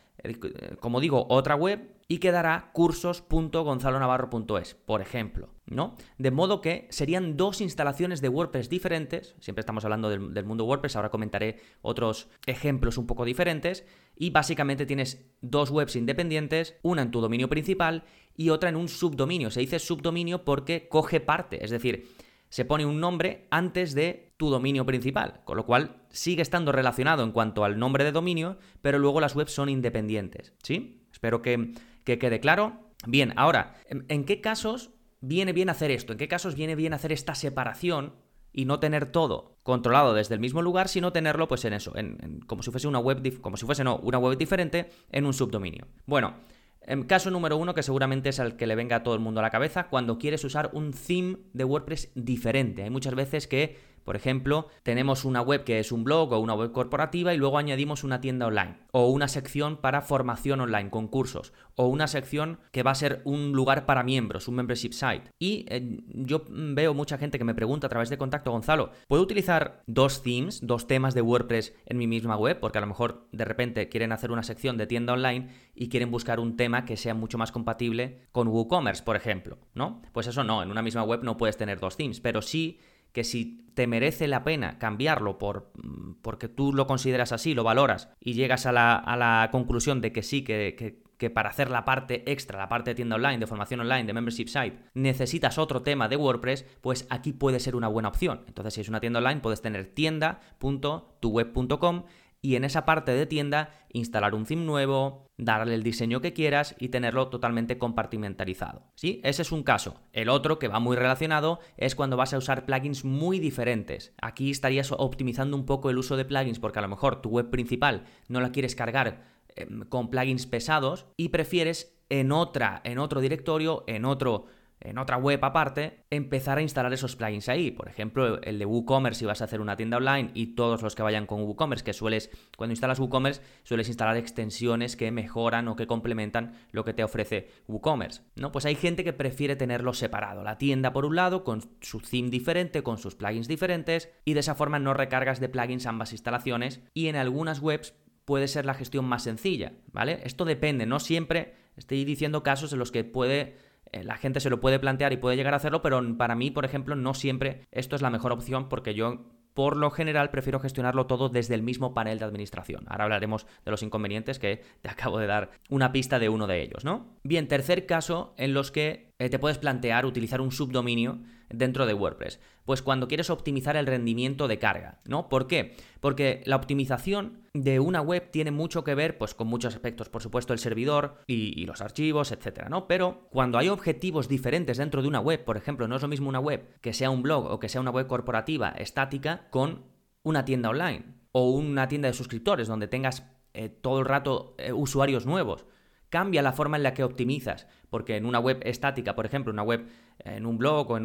como 0.80 1.00
digo, 1.00 1.26
otra 1.28 1.54
web 1.54 1.94
y 2.08 2.18
quedará 2.18 2.70
cursos.gonzalonavarro.es, 2.72 4.74
por 4.74 5.02
ejemplo, 5.02 5.50
¿no? 5.66 5.94
De 6.16 6.30
modo 6.30 6.60
que 6.60 6.86
serían 6.90 7.36
dos 7.36 7.60
instalaciones 7.60 8.22
de 8.22 8.30
WordPress 8.30 8.70
diferentes, 8.70 9.34
siempre 9.40 9.60
estamos 9.60 9.84
hablando 9.84 10.08
del, 10.08 10.32
del, 10.32 10.46
mundo 10.46 10.64
WordPress, 10.64 10.96
ahora 10.96 11.10
comentaré 11.10 11.60
otros 11.82 12.28
ejemplos 12.46 12.96
un 12.96 13.06
poco 13.06 13.26
diferentes, 13.26 13.84
y 14.16 14.30
básicamente 14.30 14.86
tienes 14.86 15.26
dos 15.42 15.70
webs 15.70 15.96
independientes, 15.96 16.76
una 16.82 17.02
en 17.02 17.10
tu 17.10 17.20
dominio 17.20 17.48
principal 17.48 18.04
y 18.36 18.50
otra 18.50 18.70
en 18.70 18.76
un 18.76 18.88
subdominio. 18.88 19.50
Se 19.50 19.60
dice 19.60 19.78
subdominio 19.78 20.44
porque 20.44 20.88
coge 20.88 21.20
parte, 21.20 21.62
es 21.62 21.70
decir, 21.70 22.08
se 22.48 22.64
pone 22.64 22.86
un 22.86 23.00
nombre 23.00 23.46
antes 23.50 23.94
de 23.94 24.34
tu 24.36 24.50
dominio 24.50 24.86
principal, 24.86 25.40
con 25.44 25.56
lo 25.56 25.66
cual 25.66 26.02
sigue 26.10 26.42
estando 26.42 26.72
relacionado 26.72 27.24
en 27.24 27.32
cuanto 27.32 27.64
al 27.64 27.78
nombre 27.78 28.04
de 28.04 28.12
dominio, 28.12 28.58
pero 28.82 28.98
luego 28.98 29.20
las 29.20 29.34
webs 29.34 29.52
son 29.52 29.68
independientes, 29.68 30.54
¿sí? 30.62 31.06
Espero 31.12 31.42
que, 31.42 31.74
quede 32.04 32.40
claro. 32.40 32.92
Bien, 33.06 33.34
ahora, 33.36 33.74
¿en 33.88 34.24
qué 34.24 34.40
casos 34.40 34.90
viene 35.20 35.52
bien 35.52 35.68
hacer 35.68 35.90
esto? 35.90 36.12
¿En 36.12 36.18
qué 36.18 36.28
casos 36.28 36.54
viene 36.54 36.74
bien 36.74 36.94
hacer 36.94 37.12
esta 37.12 37.34
separación 37.34 38.14
y 38.52 38.64
no 38.64 38.80
tener 38.80 39.06
todo 39.06 39.56
controlado 39.62 40.14
desde 40.14 40.34
el 40.34 40.40
mismo 40.40 40.62
lugar, 40.62 40.88
sino 40.88 41.12
tenerlo 41.12 41.48
pues 41.48 41.64
en 41.64 41.74
eso, 41.74 41.96
en, 41.96 42.40
como 42.46 42.62
si 42.62 42.70
fuese 42.70 42.88
una 42.88 42.98
web, 42.98 43.40
como 43.40 43.56
si 43.56 43.66
fuese 43.66 43.84
no, 43.84 43.98
una 43.98 44.18
web 44.18 44.38
diferente 44.38 44.88
en 45.10 45.26
un 45.26 45.34
subdominio. 45.34 45.86
Bueno, 46.06 46.34
en 46.34 46.57
caso 47.06 47.30
número 47.30 47.56
uno, 47.56 47.74
que 47.74 47.82
seguramente 47.82 48.30
es 48.30 48.38
el 48.38 48.56
que 48.56 48.66
le 48.66 48.74
venga 48.74 48.96
a 48.96 49.02
todo 49.02 49.14
el 49.14 49.20
mundo 49.20 49.40
a 49.40 49.42
la 49.42 49.50
cabeza, 49.50 49.88
cuando 49.88 50.18
quieres 50.18 50.44
usar 50.44 50.70
un 50.72 50.92
theme 50.92 51.38
de 51.52 51.64
WordPress 51.64 52.12
diferente. 52.14 52.82
Hay 52.82 52.90
muchas 52.90 53.14
veces 53.14 53.46
que 53.46 53.76
por 54.08 54.16
ejemplo, 54.16 54.68
tenemos 54.84 55.26
una 55.26 55.42
web 55.42 55.64
que 55.64 55.80
es 55.80 55.92
un 55.92 56.02
blog 56.02 56.32
o 56.32 56.38
una 56.38 56.54
web 56.54 56.72
corporativa 56.72 57.34
y 57.34 57.36
luego 57.36 57.58
añadimos 57.58 58.04
una 58.04 58.22
tienda 58.22 58.46
online 58.46 58.78
o 58.90 59.08
una 59.08 59.28
sección 59.28 59.76
para 59.76 60.00
formación 60.00 60.62
online, 60.62 60.88
concursos 60.88 61.52
o 61.74 61.88
una 61.88 62.06
sección 62.06 62.58
que 62.72 62.82
va 62.82 62.92
a 62.92 62.94
ser 62.94 63.20
un 63.26 63.52
lugar 63.52 63.84
para 63.84 64.02
miembros, 64.02 64.48
un 64.48 64.54
membership 64.54 64.92
site. 64.92 65.30
Y 65.38 65.66
eh, 65.68 66.00
yo 66.06 66.46
veo 66.48 66.94
mucha 66.94 67.18
gente 67.18 67.36
que 67.36 67.44
me 67.44 67.54
pregunta 67.54 67.86
a 67.86 67.90
través 67.90 68.08
de 68.08 68.16
contacto, 68.16 68.50
Gonzalo, 68.50 68.92
¿puedo 69.08 69.22
utilizar 69.22 69.82
dos 69.86 70.22
themes, 70.22 70.60
dos 70.62 70.86
temas 70.86 71.12
de 71.12 71.20
WordPress 71.20 71.74
en 71.84 71.98
mi 71.98 72.06
misma 72.06 72.38
web? 72.38 72.60
Porque 72.60 72.78
a 72.78 72.80
lo 72.80 72.86
mejor 72.86 73.28
de 73.32 73.44
repente 73.44 73.90
quieren 73.90 74.12
hacer 74.12 74.32
una 74.32 74.42
sección 74.42 74.78
de 74.78 74.86
tienda 74.86 75.12
online 75.12 75.50
y 75.74 75.90
quieren 75.90 76.10
buscar 76.10 76.40
un 76.40 76.56
tema 76.56 76.86
que 76.86 76.96
sea 76.96 77.12
mucho 77.12 77.36
más 77.36 77.52
compatible 77.52 78.22
con 78.32 78.48
WooCommerce, 78.48 79.02
por 79.02 79.16
ejemplo, 79.16 79.58
¿no? 79.74 80.00
Pues 80.12 80.26
eso 80.28 80.44
no, 80.44 80.62
en 80.62 80.70
una 80.70 80.80
misma 80.80 81.02
web 81.02 81.22
no 81.22 81.36
puedes 81.36 81.58
tener 81.58 81.78
dos 81.78 81.98
themes, 81.98 82.20
pero 82.20 82.40
sí 82.40 82.80
que 83.12 83.24
si 83.24 83.66
te 83.74 83.86
merece 83.86 84.26
la 84.26 84.42
pena 84.42 84.78
cambiarlo 84.78 85.36
por, 85.38 85.70
mm, 85.82 86.14
porque 86.20 86.48
tú 86.48 86.72
lo 86.72 86.88
consideras 86.88 87.30
así, 87.32 87.54
lo 87.54 87.62
valoras 87.62 88.08
y 88.20 88.32
llegas 88.34 88.66
a 88.66 88.72
la, 88.72 88.96
a 88.96 89.16
la 89.16 89.50
conclusión 89.52 90.00
de 90.00 90.10
que 90.12 90.24
sí, 90.24 90.42
que, 90.42 91.04
que, 91.16 91.30
para 91.30 91.50
hacer 91.50 91.70
la 91.70 91.84
parte 91.84 92.28
extra, 92.30 92.58
la 92.58 92.68
parte 92.68 92.90
de 92.90 92.96
tienda 92.96 93.14
online, 93.16 93.38
de 93.38 93.46
formación 93.46 93.80
online, 93.80 94.04
de 94.04 94.12
membership 94.12 94.48
site, 94.48 94.78
necesitas 94.94 95.58
otro 95.58 95.82
tema 95.82 96.08
de 96.08 96.16
WordPress, 96.16 96.64
pues 96.80 97.06
aquí 97.10 97.32
puede 97.32 97.60
ser 97.60 97.76
una 97.76 97.86
buena 97.88 98.08
opción. 98.08 98.42
Entonces, 98.46 98.74
si 98.74 98.80
es 98.80 98.88
una 98.88 99.00
tienda 99.00 99.20
online, 99.20 99.40
puedes 99.40 99.62
tener 99.62 99.94
tienda.tuweb.com 99.94 102.04
y 102.40 102.56
en 102.56 102.64
esa 102.64 102.84
parte 102.84 103.12
de 103.12 103.26
tienda 103.26 103.70
instalar 103.92 104.34
un 104.34 104.44
theme 104.44 104.64
nuevo, 104.64 105.26
darle 105.38 105.74
el 105.74 105.82
diseño 105.82 106.20
que 106.20 106.32
quieras 106.32 106.76
y 106.78 106.88
tenerlo 106.88 107.28
totalmente 107.28 107.78
compartimentalizado. 107.78 108.82
¿Sí? 108.94 109.20
Ese 109.24 109.42
es 109.42 109.52
un 109.52 109.62
caso. 109.62 110.00
El 110.12 110.28
otro, 110.28 110.58
que 110.58 110.68
va 110.68 110.78
muy 110.78 110.96
relacionado, 110.96 111.60
es 111.76 111.94
cuando 111.94 112.16
vas 112.16 112.34
a 112.34 112.38
usar 112.38 112.66
plugins 112.66 113.04
muy 113.04 113.38
diferentes. 113.38 114.14
Aquí 114.20 114.50
estarías 114.50 114.92
optimizando 114.92 115.56
un 115.56 115.66
poco 115.66 115.90
el 115.90 115.98
uso 115.98 116.16
de 116.16 116.24
plugins 116.24 116.58
porque 116.58 116.78
a 116.78 116.82
lo 116.82 116.88
mejor 116.88 117.22
tu 117.22 117.30
web 117.30 117.50
principal 117.50 118.04
no 118.28 118.40
la 118.40 118.52
quieres 118.52 118.76
cargar 118.76 119.24
em, 119.56 119.80
con 119.88 120.10
plugins 120.10 120.46
pesados 120.46 121.06
y 121.16 121.30
prefieres 121.30 121.98
en 122.10 122.32
otra, 122.32 122.80
en 122.84 122.98
otro 122.98 123.20
directorio, 123.20 123.84
en 123.86 124.04
otro 124.04 124.46
en 124.80 124.98
otra 124.98 125.16
web 125.16 125.44
aparte, 125.44 126.04
empezar 126.10 126.58
a 126.58 126.62
instalar 126.62 126.92
esos 126.92 127.16
plugins 127.16 127.48
ahí. 127.48 127.70
Por 127.70 127.88
ejemplo, 127.88 128.40
el 128.42 128.58
de 128.58 128.66
WooCommerce 128.66 129.20
si 129.20 129.26
vas 129.26 129.40
a 129.40 129.44
hacer 129.44 129.60
una 129.60 129.76
tienda 129.76 129.96
online 129.96 130.30
y 130.34 130.54
todos 130.54 130.82
los 130.82 130.94
que 130.94 131.02
vayan 131.02 131.26
con 131.26 131.42
WooCommerce, 131.42 131.84
que 131.84 131.92
sueles, 131.92 132.30
cuando 132.56 132.72
instalas 132.72 133.00
WooCommerce, 133.00 133.42
sueles 133.64 133.88
instalar 133.88 134.16
extensiones 134.16 134.96
que 134.96 135.10
mejoran 135.10 135.68
o 135.68 135.76
que 135.76 135.86
complementan 135.86 136.52
lo 136.70 136.84
que 136.84 136.94
te 136.94 137.04
ofrece 137.04 137.48
WooCommerce. 137.66 138.22
¿no? 138.36 138.52
Pues 138.52 138.66
hay 138.66 138.76
gente 138.76 139.04
que 139.04 139.12
prefiere 139.12 139.56
tenerlo 139.56 139.92
separado. 139.94 140.42
La 140.42 140.58
tienda 140.58 140.92
por 140.92 141.04
un 141.04 141.16
lado, 141.16 141.44
con 141.44 141.62
su 141.80 142.00
theme 142.00 142.30
diferente, 142.30 142.82
con 142.82 142.98
sus 142.98 143.14
plugins 143.14 143.48
diferentes, 143.48 144.10
y 144.24 144.34
de 144.34 144.40
esa 144.40 144.54
forma 144.54 144.78
no 144.78 144.94
recargas 144.94 145.40
de 145.40 145.48
plugins 145.48 145.86
ambas 145.86 146.12
instalaciones. 146.12 146.80
Y 146.94 147.08
en 147.08 147.16
algunas 147.16 147.60
webs 147.60 147.94
puede 148.24 148.46
ser 148.46 148.66
la 148.66 148.74
gestión 148.74 149.06
más 149.06 149.22
sencilla, 149.22 149.72
¿vale? 149.90 150.20
Esto 150.24 150.44
depende, 150.44 150.84
no 150.84 151.00
siempre 151.00 151.54
estoy 151.76 152.04
diciendo 152.04 152.42
casos 152.42 152.72
en 152.74 152.78
los 152.78 152.92
que 152.92 153.02
puede 153.02 153.56
la 153.92 154.16
gente 154.16 154.40
se 154.40 154.50
lo 154.50 154.60
puede 154.60 154.78
plantear 154.78 155.12
y 155.12 155.16
puede 155.16 155.36
llegar 155.36 155.54
a 155.54 155.58
hacerlo, 155.58 155.82
pero 155.82 156.02
para 156.16 156.34
mí, 156.34 156.50
por 156.50 156.64
ejemplo, 156.64 156.96
no 156.96 157.14
siempre 157.14 157.66
esto 157.70 157.96
es 157.96 158.02
la 158.02 158.10
mejor 158.10 158.32
opción 158.32 158.68
porque 158.68 158.94
yo 158.94 159.26
por 159.58 159.76
lo 159.76 159.90
general 159.90 160.30
prefiero 160.30 160.60
gestionarlo 160.60 161.06
todo 161.06 161.28
desde 161.28 161.56
el 161.56 161.62
mismo 161.62 161.92
panel 161.92 162.20
de 162.20 162.24
administración. 162.24 162.84
Ahora 162.86 163.04
hablaremos 163.04 163.44
de 163.64 163.72
los 163.72 163.82
inconvenientes 163.82 164.38
que 164.38 164.62
te 164.82 164.88
acabo 164.88 165.18
de 165.18 165.26
dar 165.26 165.50
una 165.68 165.90
pista 165.90 166.20
de 166.20 166.28
uno 166.28 166.46
de 166.46 166.62
ellos, 166.62 166.84
¿no? 166.84 167.16
Bien, 167.24 167.48
tercer 167.48 167.84
caso 167.84 168.34
en 168.38 168.54
los 168.54 168.70
que 168.70 169.07
eh, 169.18 169.28
te 169.28 169.38
puedes 169.38 169.58
plantear 169.58 170.06
utilizar 170.06 170.40
un 170.40 170.52
subdominio 170.52 171.18
dentro 171.50 171.86
de 171.86 171.94
WordPress. 171.94 172.40
Pues 172.64 172.82
cuando 172.82 173.08
quieres 173.08 173.30
optimizar 173.30 173.76
el 173.76 173.86
rendimiento 173.86 174.48
de 174.48 174.58
carga, 174.58 175.00
¿no? 175.04 175.28
¿Por 175.28 175.46
qué? 175.46 175.74
Porque 176.00 176.42
la 176.44 176.56
optimización 176.56 177.42
de 177.54 177.80
una 177.80 178.00
web 178.00 178.30
tiene 178.30 178.50
mucho 178.50 178.84
que 178.84 178.94
ver, 178.94 179.18
pues 179.18 179.34
con 179.34 179.48
muchos 179.48 179.74
aspectos, 179.74 180.08
por 180.08 180.22
supuesto, 180.22 180.52
el 180.52 180.58
servidor 180.58 181.16
y, 181.26 181.64
los 181.66 181.80
archivos, 181.80 182.32
etcétera, 182.32 182.68
¿no? 182.68 182.86
Pero 182.86 183.28
cuando 183.30 183.58
hay 183.58 183.68
objetivos 183.68 184.28
diferentes 184.28 184.76
dentro 184.76 185.02
de 185.02 185.08
una 185.08 185.20
web, 185.20 185.44
por 185.44 185.56
ejemplo, 185.56 185.88
no 185.88 185.96
es 185.96 186.02
lo 186.02 186.08
mismo 186.08 186.28
una 186.28 186.40
web 186.40 186.68
que 186.80 186.92
sea 186.92 187.10
un 187.10 187.22
blog 187.22 187.46
o 187.46 187.58
que 187.58 187.68
sea 187.68 187.80
una 187.80 187.90
web 187.90 188.06
corporativa 188.06 188.70
estática 188.70 189.48
con 189.50 189.84
una 190.22 190.44
tienda 190.44 190.70
online 190.70 191.04
o 191.32 191.50
una 191.50 191.88
tienda 191.88 192.08
de 192.08 192.14
suscriptores 192.14 192.68
donde 192.68 192.88
tengas 192.88 193.24
eh, 193.54 193.68
todo 193.68 194.00
el 194.00 194.06
rato 194.06 194.54
eh, 194.58 194.72
usuarios 194.72 195.26
nuevos. 195.26 195.66
Cambia 196.10 196.42
la 196.42 196.52
forma 196.52 196.76
en 196.76 196.82
la 196.82 196.94
que 196.94 197.04
optimizas, 197.04 197.66
porque 197.90 198.16
en 198.16 198.24
una 198.24 198.38
web 198.38 198.60
estática, 198.64 199.14
por 199.14 199.26
ejemplo, 199.26 199.52
una 199.52 199.62
web 199.62 199.86
en 200.20 200.46
un 200.46 200.58
blog 200.58 200.90
o 200.90 200.96
en, 200.96 201.04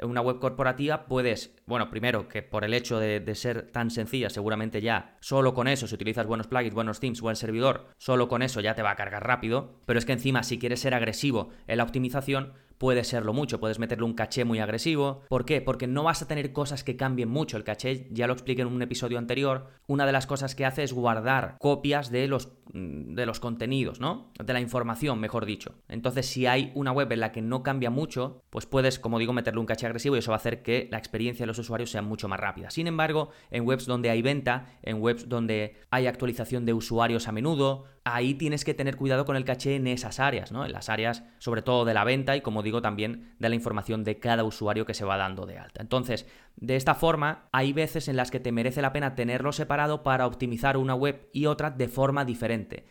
una 0.00 0.20
web 0.20 0.38
corporativa, 0.38 1.06
puedes, 1.06 1.56
bueno, 1.66 1.90
primero 1.90 2.28
que 2.28 2.42
por 2.42 2.64
el 2.64 2.72
hecho 2.72 2.98
de, 2.98 3.20
de, 3.20 3.34
ser 3.34 3.70
tan 3.72 3.90
sencilla, 3.90 4.30
seguramente 4.30 4.80
ya 4.80 5.16
solo 5.20 5.54
con 5.54 5.68
eso, 5.68 5.86
si 5.86 5.94
utilizas 5.94 6.26
buenos 6.26 6.46
plugins, 6.46 6.74
buenos 6.74 7.00
themes, 7.00 7.20
buen 7.20 7.36
servidor, 7.36 7.88
solo 7.98 8.28
con 8.28 8.42
eso 8.42 8.60
ya 8.60 8.74
te 8.74 8.82
va 8.82 8.92
a 8.92 8.96
cargar 8.96 9.26
rápido, 9.26 9.80
pero 9.86 9.98
es 9.98 10.06
que 10.06 10.12
encima 10.12 10.42
si 10.42 10.58
quieres 10.58 10.80
ser 10.80 10.94
agresivo 10.94 11.50
en 11.66 11.78
la 11.78 11.84
optimización, 11.84 12.52
puede 12.78 13.04
serlo 13.04 13.32
mucho, 13.32 13.60
puedes 13.60 13.78
meterle 13.78 14.04
un 14.04 14.14
caché 14.14 14.44
muy 14.44 14.60
agresivo. 14.60 15.22
¿Por 15.28 15.44
qué? 15.44 15.60
Porque 15.60 15.86
no 15.86 16.04
vas 16.04 16.22
a 16.22 16.28
tener 16.28 16.52
cosas 16.52 16.84
que 16.84 16.96
cambien 16.96 17.28
mucho. 17.28 17.56
El 17.56 17.64
caché, 17.64 18.08
ya 18.10 18.26
lo 18.26 18.32
expliqué 18.32 18.62
en 18.62 18.68
un 18.68 18.82
episodio 18.82 19.18
anterior, 19.18 19.66
una 19.86 20.06
de 20.06 20.12
las 20.12 20.26
cosas 20.26 20.54
que 20.54 20.64
hace 20.64 20.82
es 20.82 20.92
guardar 20.92 21.56
copias 21.58 22.10
de 22.10 22.28
los, 22.28 22.52
mm, 22.72 23.14
de 23.14 23.26
los 23.26 23.40
contenidos, 23.40 24.00
¿no? 24.00 24.32
De 24.42 24.52
la 24.52 24.60
información, 24.60 25.18
mejor 25.20 25.44
dicho. 25.44 25.74
Entonces, 25.88 26.26
si 26.26 26.46
hay 26.46 26.72
una 26.74 26.92
web 26.92 27.10
en 27.12 27.20
la 27.20 27.32
que 27.32 27.42
no 27.42 27.62
cambia 27.62 27.90
mucho, 27.90 28.42
pues 28.50 28.66
puedes, 28.66 28.98
como 28.98 29.18
digo, 29.18 29.32
meterle 29.32 29.60
un 29.60 29.66
caché 29.66 29.86
agresivo 29.86 30.16
y 30.16 30.20
eso 30.20 30.30
va 30.30 30.36
a 30.36 30.38
hacer 30.38 30.62
que 30.62 30.88
la 30.90 30.98
experiencia 30.98 31.42
de 31.42 31.48
los 31.48 31.58
usuarios 31.58 31.90
sea 31.90 32.02
mucho 32.02 32.28
más 32.28 32.38
rápida. 32.38 32.70
Sin 32.70 32.86
embargo, 32.86 33.30
en 33.50 33.66
webs 33.66 33.86
donde 33.86 34.10
hay 34.10 34.22
venta, 34.22 34.78
en 34.82 35.02
webs 35.02 35.28
donde 35.28 35.76
hay 35.90 36.06
actualización 36.06 36.64
de 36.64 36.74
usuarios 36.74 37.28
a 37.28 37.32
menudo, 37.32 37.84
ahí 38.04 38.34
tienes 38.34 38.64
que 38.64 38.74
tener 38.74 38.96
cuidado 38.96 39.24
con 39.24 39.36
el 39.36 39.44
caché 39.44 39.76
en 39.76 39.86
esas 39.86 40.20
áreas, 40.20 40.52
¿no? 40.52 40.64
En 40.64 40.72
las 40.72 40.88
áreas, 40.88 41.24
sobre 41.38 41.62
todo 41.62 41.84
de 41.84 41.94
la 41.94 42.04
venta 42.04 42.36
y, 42.36 42.40
como 42.40 42.62
digo, 42.68 42.82
también 42.82 43.34
de 43.38 43.48
la 43.48 43.54
información 43.54 44.04
de 44.04 44.18
cada 44.18 44.44
usuario 44.44 44.86
que 44.86 44.94
se 44.94 45.04
va 45.04 45.16
dando 45.16 45.46
de 45.46 45.58
alta. 45.58 45.82
Entonces, 45.82 46.26
de 46.56 46.76
esta 46.76 46.94
forma, 46.94 47.48
hay 47.52 47.72
veces 47.72 48.08
en 48.08 48.16
las 48.16 48.30
que 48.30 48.40
te 48.40 48.52
merece 48.52 48.82
la 48.82 48.92
pena 48.92 49.14
tenerlo 49.14 49.52
separado 49.52 50.02
para 50.02 50.26
optimizar 50.26 50.76
una 50.76 50.94
web 50.94 51.28
y 51.32 51.46
otra 51.46 51.70
de 51.70 51.88
forma 51.88 52.24
diferente. 52.24 52.86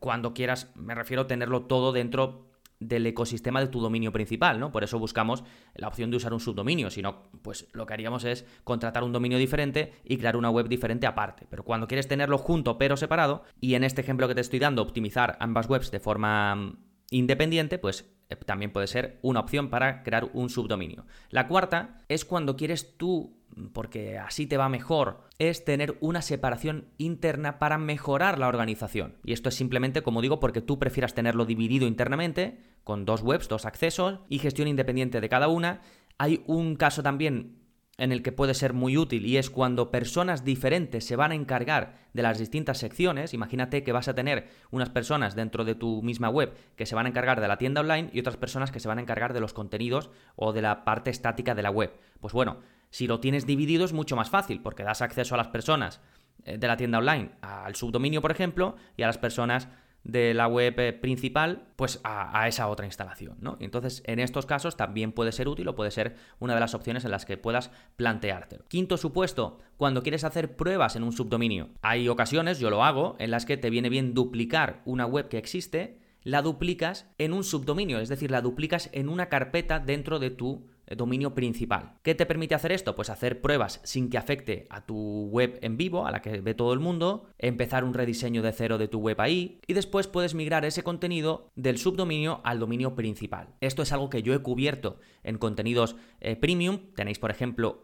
Cuando 0.00 0.32
quieras, 0.32 0.72
me 0.74 0.94
refiero 0.94 1.22
a 1.22 1.26
tenerlo 1.26 1.62
todo 1.64 1.92
dentro 1.92 2.46
del 2.78 3.06
ecosistema 3.06 3.60
de 3.60 3.68
tu 3.68 3.80
dominio 3.80 4.12
principal, 4.12 4.60
¿no? 4.60 4.70
Por 4.70 4.84
eso 4.84 4.98
buscamos 4.98 5.44
la 5.74 5.88
opción 5.88 6.10
de 6.10 6.18
usar 6.18 6.32
un 6.32 6.40
subdominio, 6.40 6.90
si 6.90 7.00
no, 7.00 7.30
pues 7.42 7.68
lo 7.72 7.86
que 7.86 7.94
haríamos 7.94 8.24
es 8.24 8.44
contratar 8.64 9.02
un 9.02 9.12
dominio 9.12 9.38
diferente 9.38 9.94
y 10.04 10.18
crear 10.18 10.36
una 10.36 10.50
web 10.50 10.68
diferente 10.68 11.06
aparte. 11.06 11.46
Pero 11.48 11.64
cuando 11.64 11.86
quieres 11.86 12.08
tenerlo 12.08 12.38
junto 12.38 12.76
pero 12.76 12.96
separado, 12.96 13.44
y 13.60 13.74
en 13.74 13.84
este 13.84 14.02
ejemplo 14.02 14.28
que 14.28 14.34
te 14.34 14.42
estoy 14.42 14.58
dando, 14.58 14.82
optimizar 14.82 15.36
ambas 15.40 15.68
webs 15.68 15.90
de 15.90 16.00
forma 16.00 16.74
independiente, 17.10 17.78
pues 17.78 18.06
eh, 18.28 18.36
también 18.36 18.72
puede 18.72 18.86
ser 18.86 19.18
una 19.22 19.40
opción 19.40 19.70
para 19.70 20.02
crear 20.02 20.28
un 20.32 20.50
subdominio. 20.50 21.06
La 21.30 21.46
cuarta 21.48 22.02
es 22.08 22.24
cuando 22.24 22.56
quieres 22.56 22.96
tú, 22.96 23.36
porque 23.72 24.18
así 24.18 24.46
te 24.46 24.56
va 24.56 24.68
mejor, 24.68 25.22
es 25.38 25.64
tener 25.64 25.96
una 26.00 26.22
separación 26.22 26.88
interna 26.98 27.58
para 27.58 27.78
mejorar 27.78 28.38
la 28.38 28.48
organización. 28.48 29.16
Y 29.24 29.32
esto 29.32 29.48
es 29.48 29.54
simplemente, 29.54 30.02
como 30.02 30.22
digo, 30.22 30.40
porque 30.40 30.60
tú 30.60 30.78
prefieras 30.78 31.14
tenerlo 31.14 31.44
dividido 31.44 31.86
internamente, 31.86 32.58
con 32.84 33.04
dos 33.04 33.22
webs, 33.22 33.48
dos 33.48 33.66
accesos 33.66 34.20
y 34.28 34.38
gestión 34.38 34.68
independiente 34.68 35.20
de 35.20 35.28
cada 35.28 35.48
una. 35.48 35.80
Hay 36.18 36.42
un 36.46 36.76
caso 36.76 37.02
también 37.02 37.65
en 37.98 38.12
el 38.12 38.22
que 38.22 38.32
puede 38.32 38.54
ser 38.54 38.72
muy 38.72 38.96
útil 38.98 39.24
y 39.24 39.38
es 39.38 39.48
cuando 39.48 39.90
personas 39.90 40.44
diferentes 40.44 41.04
se 41.06 41.16
van 41.16 41.32
a 41.32 41.34
encargar 41.34 41.94
de 42.12 42.22
las 42.22 42.38
distintas 42.38 42.78
secciones. 42.78 43.32
Imagínate 43.32 43.82
que 43.82 43.92
vas 43.92 44.08
a 44.08 44.14
tener 44.14 44.48
unas 44.70 44.90
personas 44.90 45.34
dentro 45.34 45.64
de 45.64 45.74
tu 45.74 46.02
misma 46.02 46.28
web 46.28 46.52
que 46.76 46.86
se 46.86 46.94
van 46.94 47.06
a 47.06 47.08
encargar 47.08 47.40
de 47.40 47.48
la 47.48 47.58
tienda 47.58 47.80
online 47.80 48.10
y 48.12 48.20
otras 48.20 48.36
personas 48.36 48.70
que 48.70 48.80
se 48.80 48.88
van 48.88 48.98
a 48.98 49.02
encargar 49.02 49.32
de 49.32 49.40
los 49.40 49.54
contenidos 49.54 50.10
o 50.34 50.52
de 50.52 50.62
la 50.62 50.84
parte 50.84 51.10
estática 51.10 51.54
de 51.54 51.62
la 51.62 51.70
web. 51.70 51.92
Pues 52.20 52.34
bueno, 52.34 52.58
si 52.90 53.06
lo 53.06 53.20
tienes 53.20 53.46
dividido 53.46 53.84
es 53.84 53.92
mucho 53.92 54.16
más 54.16 54.30
fácil 54.30 54.60
porque 54.60 54.84
das 54.84 55.00
acceso 55.00 55.34
a 55.34 55.38
las 55.38 55.48
personas 55.48 56.00
eh, 56.44 56.58
de 56.58 56.68
la 56.68 56.76
tienda 56.76 56.98
online 56.98 57.30
al 57.40 57.74
subdominio, 57.76 58.20
por 58.20 58.30
ejemplo, 58.30 58.76
y 58.96 59.02
a 59.02 59.06
las 59.06 59.18
personas 59.18 59.68
de 60.06 60.34
la 60.34 60.46
web 60.46 60.78
eh, 60.78 60.92
principal, 60.92 61.66
pues 61.74 62.00
a, 62.04 62.46
esa 62.46 62.68
otra 62.68 62.86
instalación, 62.86 63.36
¿no? 63.40 63.56
entonces, 63.60 64.02
en 64.06 64.20
estos 64.20 64.46
casos 64.46 64.76
también 64.76 65.10
puede 65.10 65.32
ser 65.32 65.48
útil 65.48 65.66
o 65.66 65.74
puede 65.74 65.90
ser 65.90 66.14
una 66.38 66.54
de 66.54 66.60
las 66.60 66.74
opciones 66.74 67.04
en 67.04 67.10
las 67.10 67.24
que 67.24 67.36
puedas 67.36 67.72
planteártelo. 67.96 68.64
Quinto 68.68 68.96
supuesto, 68.96 69.58
cuando 69.76 70.04
quieres 70.04 70.22
hacer 70.22 70.54
pruebas 70.54 70.94
en 70.94 71.02
un 71.02 71.12
subdominio. 71.12 71.70
Hay 71.82 72.08
ocasiones, 72.08 72.60
yo 72.60 72.70
lo 72.70 72.84
hago, 72.84 73.16
en 73.18 73.32
las 73.32 73.46
que 73.46 73.56
te 73.56 73.68
viene 73.68 73.88
bien 73.88 74.14
duplicar 74.14 74.80
una 74.84 75.06
web 75.06 75.28
que 75.28 75.38
existe, 75.38 75.98
la 76.22 76.42
duplicas 76.42 77.06
en 77.18 77.32
un 77.32 77.42
subdominio, 77.42 77.98
es 77.98 78.08
decir, 78.08 78.30
la 78.30 78.42
duplicas 78.42 78.90
en 78.92 79.08
una 79.08 79.28
carpeta 79.28 79.80
dentro 79.80 80.18
de 80.20 80.30
tu 80.30 80.68
dominio 80.94 81.34
principal. 81.34 81.94
¿Qué 82.02 82.14
te 82.14 82.26
permite 82.26 82.54
hacer 82.54 82.72
esto? 82.72 82.94
Pues 82.94 83.10
hacer 83.10 83.40
pruebas 83.40 83.80
sin 83.82 84.08
que 84.08 84.18
afecte 84.18 84.66
a 84.70 84.86
tu 84.86 85.28
web 85.30 85.58
en 85.62 85.76
vivo, 85.76 86.06
a 86.06 86.10
la 86.10 86.22
que 86.22 86.40
ve 86.40 86.54
todo 86.54 86.72
el 86.72 86.80
mundo, 86.80 87.26
empezar 87.38 87.84
un 87.84 87.94
rediseño 87.94 88.42
de 88.42 88.52
cero 88.52 88.78
de 88.78 88.88
tu 88.88 89.00
web 89.00 89.20
ahí 89.20 89.60
y 89.66 89.72
después 89.72 90.06
puedes 90.06 90.34
migrar 90.34 90.64
ese 90.64 90.82
contenido 90.82 91.50
del 91.56 91.78
subdominio 91.78 92.40
al 92.44 92.60
dominio 92.60 92.94
principal. 92.94 93.48
Esto 93.60 93.82
es 93.82 93.92
algo 93.92 94.10
que 94.10 94.22
yo 94.22 94.34
he 94.34 94.40
cubierto 94.40 95.00
en 95.24 95.38
contenidos 95.38 95.96
eh, 96.20 96.36
premium. 96.36 96.78
Tenéis, 96.94 97.18
por 97.18 97.30
ejemplo, 97.30 97.80